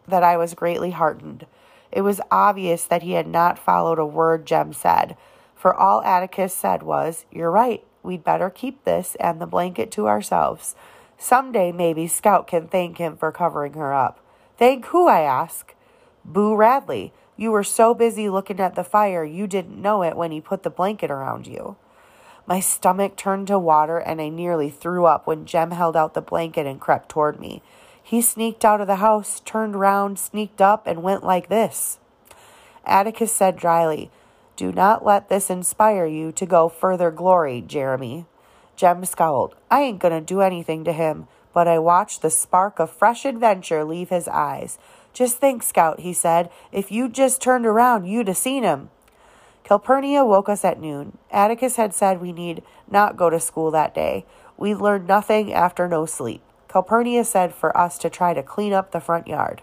that 0.06 0.22
I 0.22 0.36
was 0.36 0.52
greatly 0.52 0.90
heartened. 0.90 1.46
It 1.90 2.02
was 2.02 2.20
obvious 2.30 2.84
that 2.84 3.02
he 3.02 3.12
had 3.12 3.26
not 3.26 3.58
followed 3.58 3.98
a 3.98 4.06
word 4.06 4.46
Jem 4.46 4.72
said, 4.72 5.16
for 5.54 5.74
all 5.74 6.02
Atticus 6.02 6.54
said 6.54 6.82
was, 6.82 7.24
You're 7.32 7.50
right, 7.50 7.84
we'd 8.02 8.22
better 8.24 8.48
keep 8.48 8.84
this 8.84 9.16
and 9.18 9.40
the 9.40 9.46
blanket 9.46 9.90
to 9.92 10.06
ourselves. 10.06 10.76
Some 11.16 11.50
day, 11.50 11.72
maybe, 11.72 12.06
Scout 12.06 12.46
can 12.46 12.68
thank 12.68 12.98
him 12.98 13.16
for 13.16 13.32
covering 13.32 13.72
her 13.72 13.92
up. 13.92 14.20
Thank 14.56 14.86
who, 14.86 15.08
I 15.08 15.22
ask? 15.22 15.74
Boo 16.24 16.54
Radley. 16.54 17.12
You 17.36 17.52
were 17.52 17.64
so 17.64 17.94
busy 17.94 18.28
looking 18.28 18.60
at 18.60 18.74
the 18.74 18.84
fire 18.84 19.24
you 19.24 19.46
didn't 19.46 19.80
know 19.80 20.02
it 20.02 20.16
when 20.16 20.32
he 20.32 20.40
put 20.40 20.64
the 20.64 20.70
blanket 20.70 21.10
around 21.10 21.46
you. 21.46 21.76
My 22.46 22.60
stomach 22.60 23.16
turned 23.16 23.46
to 23.48 23.58
water 23.58 23.98
and 23.98 24.20
I 24.20 24.28
nearly 24.28 24.70
threw 24.70 25.06
up 25.06 25.26
when 25.26 25.44
Jem 25.44 25.70
held 25.70 25.96
out 25.96 26.14
the 26.14 26.20
blanket 26.20 26.66
and 26.66 26.80
crept 26.80 27.08
toward 27.08 27.38
me. 27.38 27.62
He 28.08 28.22
sneaked 28.22 28.64
out 28.64 28.80
of 28.80 28.86
the 28.86 28.96
house, 28.96 29.40
turned 29.40 29.78
round, 29.78 30.18
sneaked 30.18 30.62
up, 30.62 30.86
and 30.86 31.02
went 31.02 31.24
like 31.24 31.50
this. 31.50 31.98
Atticus 32.86 33.30
said 33.30 33.58
dryly, 33.58 34.10
Do 34.56 34.72
not 34.72 35.04
let 35.04 35.28
this 35.28 35.50
inspire 35.50 36.06
you 36.06 36.32
to 36.32 36.46
go 36.46 36.70
further 36.70 37.10
glory, 37.10 37.60
Jeremy. 37.60 38.24
Jem 38.76 39.04
scowled. 39.04 39.56
I 39.70 39.82
ain't 39.82 39.98
going 39.98 40.18
to 40.18 40.24
do 40.24 40.40
anything 40.40 40.84
to 40.84 40.92
him, 40.94 41.28
but 41.52 41.68
I 41.68 41.78
watched 41.78 42.22
the 42.22 42.30
spark 42.30 42.78
of 42.78 42.90
fresh 42.90 43.26
adventure 43.26 43.84
leave 43.84 44.08
his 44.08 44.26
eyes. 44.26 44.78
Just 45.12 45.36
think, 45.36 45.62
Scout, 45.62 46.00
he 46.00 46.14
said, 46.14 46.48
if 46.72 46.90
you'd 46.90 47.12
just 47.12 47.42
turned 47.42 47.66
around, 47.66 48.06
you'd 48.06 48.28
have 48.28 48.38
seen 48.38 48.62
him. 48.62 48.88
Calpurnia 49.64 50.24
woke 50.24 50.48
us 50.48 50.64
at 50.64 50.80
noon. 50.80 51.18
Atticus 51.30 51.76
had 51.76 51.92
said 51.92 52.22
we 52.22 52.32
need 52.32 52.62
not 52.90 53.18
go 53.18 53.28
to 53.28 53.38
school 53.38 53.70
that 53.72 53.94
day. 53.94 54.24
We 54.56 54.74
learned 54.74 55.06
nothing 55.06 55.52
after 55.52 55.86
no 55.86 56.06
sleep. 56.06 56.40
Calpurnia 56.68 57.24
said 57.24 57.54
for 57.54 57.76
us 57.76 57.98
to 57.98 58.10
try 58.10 58.34
to 58.34 58.42
clean 58.42 58.72
up 58.72 58.92
the 58.92 59.00
front 59.00 59.26
yard. 59.26 59.62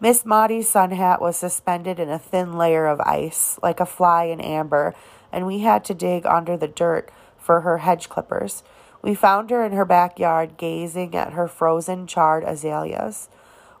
Miss 0.00 0.26
Maudie's 0.26 0.68
sun 0.68 0.90
hat 0.90 1.20
was 1.20 1.36
suspended 1.36 1.98
in 1.98 2.10
a 2.10 2.18
thin 2.18 2.58
layer 2.58 2.86
of 2.86 3.00
ice, 3.00 3.58
like 3.62 3.80
a 3.80 3.86
fly 3.86 4.24
in 4.24 4.40
amber, 4.40 4.94
and 5.32 5.46
we 5.46 5.60
had 5.60 5.84
to 5.86 5.94
dig 5.94 6.26
under 6.26 6.56
the 6.56 6.68
dirt 6.68 7.10
for 7.38 7.62
her 7.62 7.78
hedge 7.78 8.08
clippers. 8.08 8.62
We 9.00 9.14
found 9.14 9.50
her 9.50 9.64
in 9.64 9.72
her 9.72 9.84
backyard 9.84 10.56
gazing 10.56 11.14
at 11.14 11.32
her 11.32 11.48
frozen, 11.48 12.06
charred 12.06 12.44
azaleas. 12.44 13.28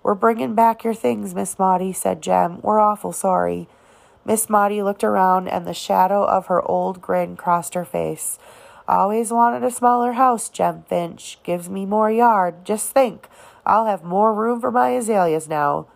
We're 0.02 0.14
bringing 0.14 0.54
back 0.54 0.84
your 0.84 0.94
things, 0.94 1.34
Miss 1.34 1.58
Maudie, 1.58 1.92
said 1.92 2.22
Jem. 2.22 2.60
We're 2.62 2.78
awful 2.78 3.12
sorry. 3.12 3.68
Miss 4.24 4.48
Maudie 4.48 4.82
looked 4.82 5.04
around, 5.04 5.48
and 5.48 5.66
the 5.66 5.74
shadow 5.74 6.24
of 6.24 6.46
her 6.46 6.62
old 6.62 7.02
grin 7.02 7.36
crossed 7.36 7.74
her 7.74 7.84
face. 7.84 8.38
Always 8.88 9.32
wanted 9.32 9.64
a 9.64 9.70
smaller 9.70 10.12
house, 10.12 10.48
Jem 10.48 10.84
Finch. 10.88 11.38
Gives 11.42 11.68
me 11.68 11.86
more 11.86 12.10
yard. 12.10 12.64
Just 12.64 12.92
think, 12.92 13.28
I'll 13.64 13.86
have 13.86 14.04
more 14.04 14.32
room 14.32 14.60
for 14.60 14.70
my 14.70 14.90
azaleas 14.90 15.48
now. 15.48 15.88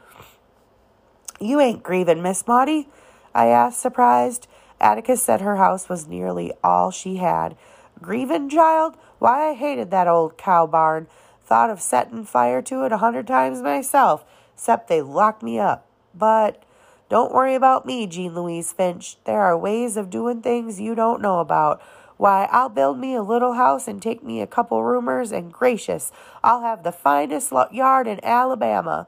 You 1.39 1.61
ain't 1.61 1.85
grieving, 1.85 2.21
Miss 2.21 2.47
Maudie? 2.47 2.89
I 3.35 3.47
asked, 3.47 3.81
surprised. 3.81 4.49
Atticus 4.81 5.23
said 5.23 5.41
her 5.41 5.57
house 5.57 5.89
was 5.89 6.09
nearly 6.09 6.53
all 6.65 6.91
she 6.91 7.17
had. 7.17 7.57
Grieving, 8.03 8.49
child? 8.49 8.97
Why, 9.19 9.51
I 9.51 9.55
hated 9.55 9.91
that 9.91 10.09
old 10.09 10.37
cow 10.37 10.67
barn. 10.67 11.07
Thought 11.45 11.71
of 11.71 11.81
setting 11.81 12.25
fire 12.25 12.63
to 12.63 12.85
it 12.85 12.93
a 12.93 12.99
hundred 12.99 13.27
times 13.27 13.63
myself, 13.63 14.25
except 14.55 14.89
they 14.89 15.01
locked 15.01 15.43
me 15.43 15.59
up. 15.59 15.87
But 16.15 16.63
don't 17.09 17.33
worry 17.33 17.55
about 17.55 17.87
me, 17.87 18.07
Jean 18.07 18.35
Louise 18.35 18.73
Finch. 18.73 19.17
There 19.25 19.41
are 19.43 19.57
ways 19.57 19.97
of 19.97 20.11
doing 20.11 20.43
things 20.43 20.81
you 20.81 20.95
don't 20.95 21.21
know 21.21 21.41
about. 21.41 21.83
Why, 22.21 22.51
I'll 22.53 22.69
build 22.69 22.99
me 22.99 23.15
a 23.15 23.23
little 23.23 23.55
house 23.55 23.89
and 23.89 24.03
take 24.03 24.23
me 24.23 24.43
a 24.43 24.47
couple 24.47 24.85
roomers, 24.85 25.33
and 25.33 25.51
gracious, 25.51 26.13
I'll 26.45 26.61
have 26.61 26.83
the 26.83 26.93
finest 26.93 27.51
yard 27.73 28.07
in 28.07 28.23
Alabama. 28.23 29.07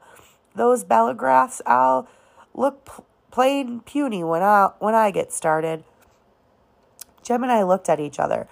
Those 0.55 0.83
Bellingraths, 0.83 1.61
I'll 1.67 2.07
look 2.55 2.85
p- 2.85 3.03
plain 3.29 3.81
puny 3.81 4.23
when 4.23 4.41
I 4.41 4.71
when 4.79 4.95
I 4.95 5.11
get 5.11 5.31
started. 5.31 5.83
Jem 7.21 7.43
and 7.43 7.51
I 7.51 7.61
looked 7.61 7.87
at 7.87 7.99
each 7.99 8.17
other. 8.17 8.47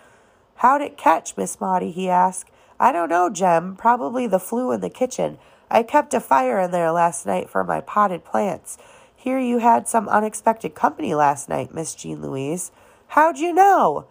How'd 0.58 0.84
it 0.84 0.96
catch, 0.96 1.36
Miss 1.36 1.60
Maudie? 1.60 1.90
he 1.90 2.08
asked. 2.08 2.52
I 2.80 2.92
don't 2.92 3.10
know, 3.10 3.32
Jem. 3.32 3.76
Probably 3.76 4.28
the 4.28 4.38
flue 4.38 4.72
in 4.72 4.82
the 4.82 4.92
kitchen. 4.92 5.40
I 5.72 5.82
kept 5.82 6.14
a 6.14 6.20
fire 6.20 6.60
in 6.60 6.70
there 6.70 6.92
last 6.92 7.26
night 7.26 7.50
for 7.50 7.64
my 7.64 7.82
potted 7.82 8.24
plants. 8.24 8.78
Here 9.16 9.40
you 9.40 9.58
had 9.58 9.88
some 9.88 10.08
unexpected 10.08 10.76
company 10.76 11.16
last 11.16 11.50
night, 11.50 11.74
Miss 11.74 11.96
Jean 11.96 12.22
Louise. 12.22 12.72
How'd 13.08 13.40
you 13.40 13.54
know? 13.54 14.06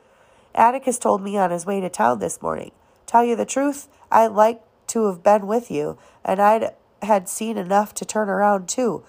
Atticus 0.54 0.98
told 0.98 1.22
me 1.22 1.36
on 1.36 1.50
his 1.50 1.66
way 1.66 1.80
to 1.80 1.88
town 1.88 2.18
this 2.18 2.42
morning. 2.42 2.72
Tell 3.06 3.24
you 3.24 3.36
the 3.36 3.46
truth, 3.46 3.88
I'd 4.10 4.28
like 4.28 4.62
to 4.88 5.06
have 5.06 5.22
been 5.22 5.46
with 5.46 5.70
you, 5.70 5.98
and 6.24 6.40
I'd 6.40 6.74
had 7.02 7.28
seen 7.28 7.56
enough 7.56 7.94
to 7.94 8.04
turn 8.04 8.28
around 8.28 8.68
too. 8.68 9.02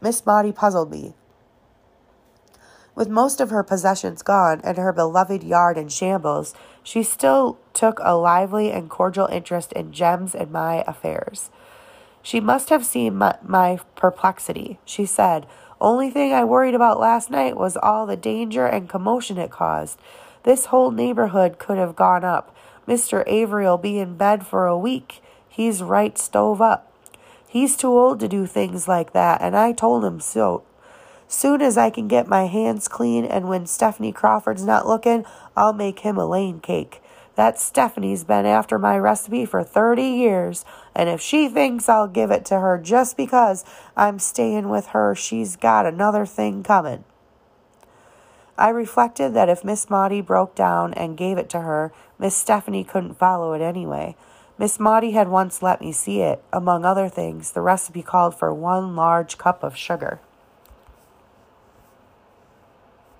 Miss 0.00 0.24
Maudie 0.24 0.52
puzzled 0.52 0.90
me. 0.90 1.14
With 2.94 3.08
most 3.10 3.42
of 3.42 3.50
her 3.50 3.62
possessions 3.62 4.22
gone 4.22 4.62
and 4.64 4.78
her 4.78 4.92
beloved 4.92 5.42
yard 5.44 5.76
in 5.76 5.88
shambles, 5.88 6.54
she 6.82 7.02
still 7.02 7.58
took 7.74 8.00
a 8.02 8.16
lively 8.16 8.72
and 8.72 8.88
cordial 8.88 9.26
interest 9.26 9.72
in 9.72 9.92
Jem's 9.92 10.34
and 10.34 10.50
my 10.50 10.82
affairs. 10.86 11.50
She 12.22 12.40
must 12.40 12.70
have 12.70 12.86
seen 12.86 13.16
my, 13.16 13.36
my, 13.42 13.78
perplexity. 13.96 14.78
She 14.84 15.04
said, 15.04 15.46
Only 15.80 16.10
thing 16.10 16.32
I 16.32 16.44
worried 16.44 16.74
about 16.74 16.98
last 16.98 17.30
night 17.30 17.56
was 17.56 17.76
all 17.76 18.06
the 18.06 18.16
danger 18.16 18.66
and 18.66 18.88
commotion 18.88 19.36
it 19.36 19.50
caused. 19.50 20.00
This 20.46 20.66
whole 20.66 20.92
neighborhood 20.92 21.58
could 21.58 21.76
have 21.76 21.96
gone 21.96 22.22
up. 22.22 22.54
Mr. 22.86 23.26
Avery'll 23.26 23.78
be 23.78 23.98
in 23.98 24.16
bed 24.16 24.46
for 24.46 24.66
a 24.66 24.78
week. 24.78 25.20
He's 25.48 25.82
right 25.82 26.16
stove 26.16 26.62
up. 26.62 26.92
He's 27.48 27.76
too 27.76 27.88
old 27.88 28.20
to 28.20 28.28
do 28.28 28.46
things 28.46 28.86
like 28.86 29.12
that, 29.12 29.42
and 29.42 29.56
I 29.56 29.72
told 29.72 30.04
him 30.04 30.20
so. 30.20 30.62
Soon 31.26 31.60
as 31.60 31.76
I 31.76 31.90
can 31.90 32.06
get 32.06 32.28
my 32.28 32.46
hands 32.46 32.86
clean, 32.86 33.24
and 33.24 33.48
when 33.48 33.66
Stephanie 33.66 34.12
Crawford's 34.12 34.64
not 34.64 34.86
looking, 34.86 35.24
I'll 35.56 35.72
make 35.72 36.00
him 36.00 36.16
a 36.16 36.26
lane 36.26 36.60
cake. 36.60 37.02
That 37.34 37.58
Stephanie's 37.58 38.22
been 38.22 38.46
after 38.46 38.78
my 38.78 38.96
recipe 38.98 39.46
for 39.46 39.64
30 39.64 40.04
years, 40.04 40.64
and 40.94 41.08
if 41.08 41.20
she 41.20 41.48
thinks 41.48 41.88
I'll 41.88 42.06
give 42.06 42.30
it 42.30 42.44
to 42.44 42.60
her 42.60 42.78
just 42.78 43.16
because 43.16 43.64
I'm 43.96 44.20
staying 44.20 44.68
with 44.68 44.86
her, 44.88 45.16
she's 45.16 45.56
got 45.56 45.86
another 45.86 46.24
thing 46.24 46.62
coming. 46.62 47.02
I 48.58 48.70
reflected 48.70 49.34
that 49.34 49.48
if 49.48 49.64
Miss 49.64 49.90
Maudie 49.90 50.22
broke 50.22 50.54
down 50.54 50.94
and 50.94 51.16
gave 51.16 51.36
it 51.36 51.50
to 51.50 51.60
her, 51.60 51.92
Miss 52.18 52.34
Stephanie 52.34 52.84
couldn't 52.84 53.18
follow 53.18 53.52
it 53.52 53.60
anyway. 53.60 54.16
Miss 54.58 54.80
Maudie 54.80 55.10
had 55.10 55.28
once 55.28 55.62
let 55.62 55.82
me 55.82 55.92
see 55.92 56.22
it. 56.22 56.42
Among 56.52 56.84
other 56.84 57.10
things, 57.10 57.52
the 57.52 57.60
recipe 57.60 58.02
called 58.02 58.34
for 58.34 58.54
one 58.54 58.96
large 58.96 59.36
cup 59.36 59.62
of 59.62 59.76
sugar. 59.76 60.20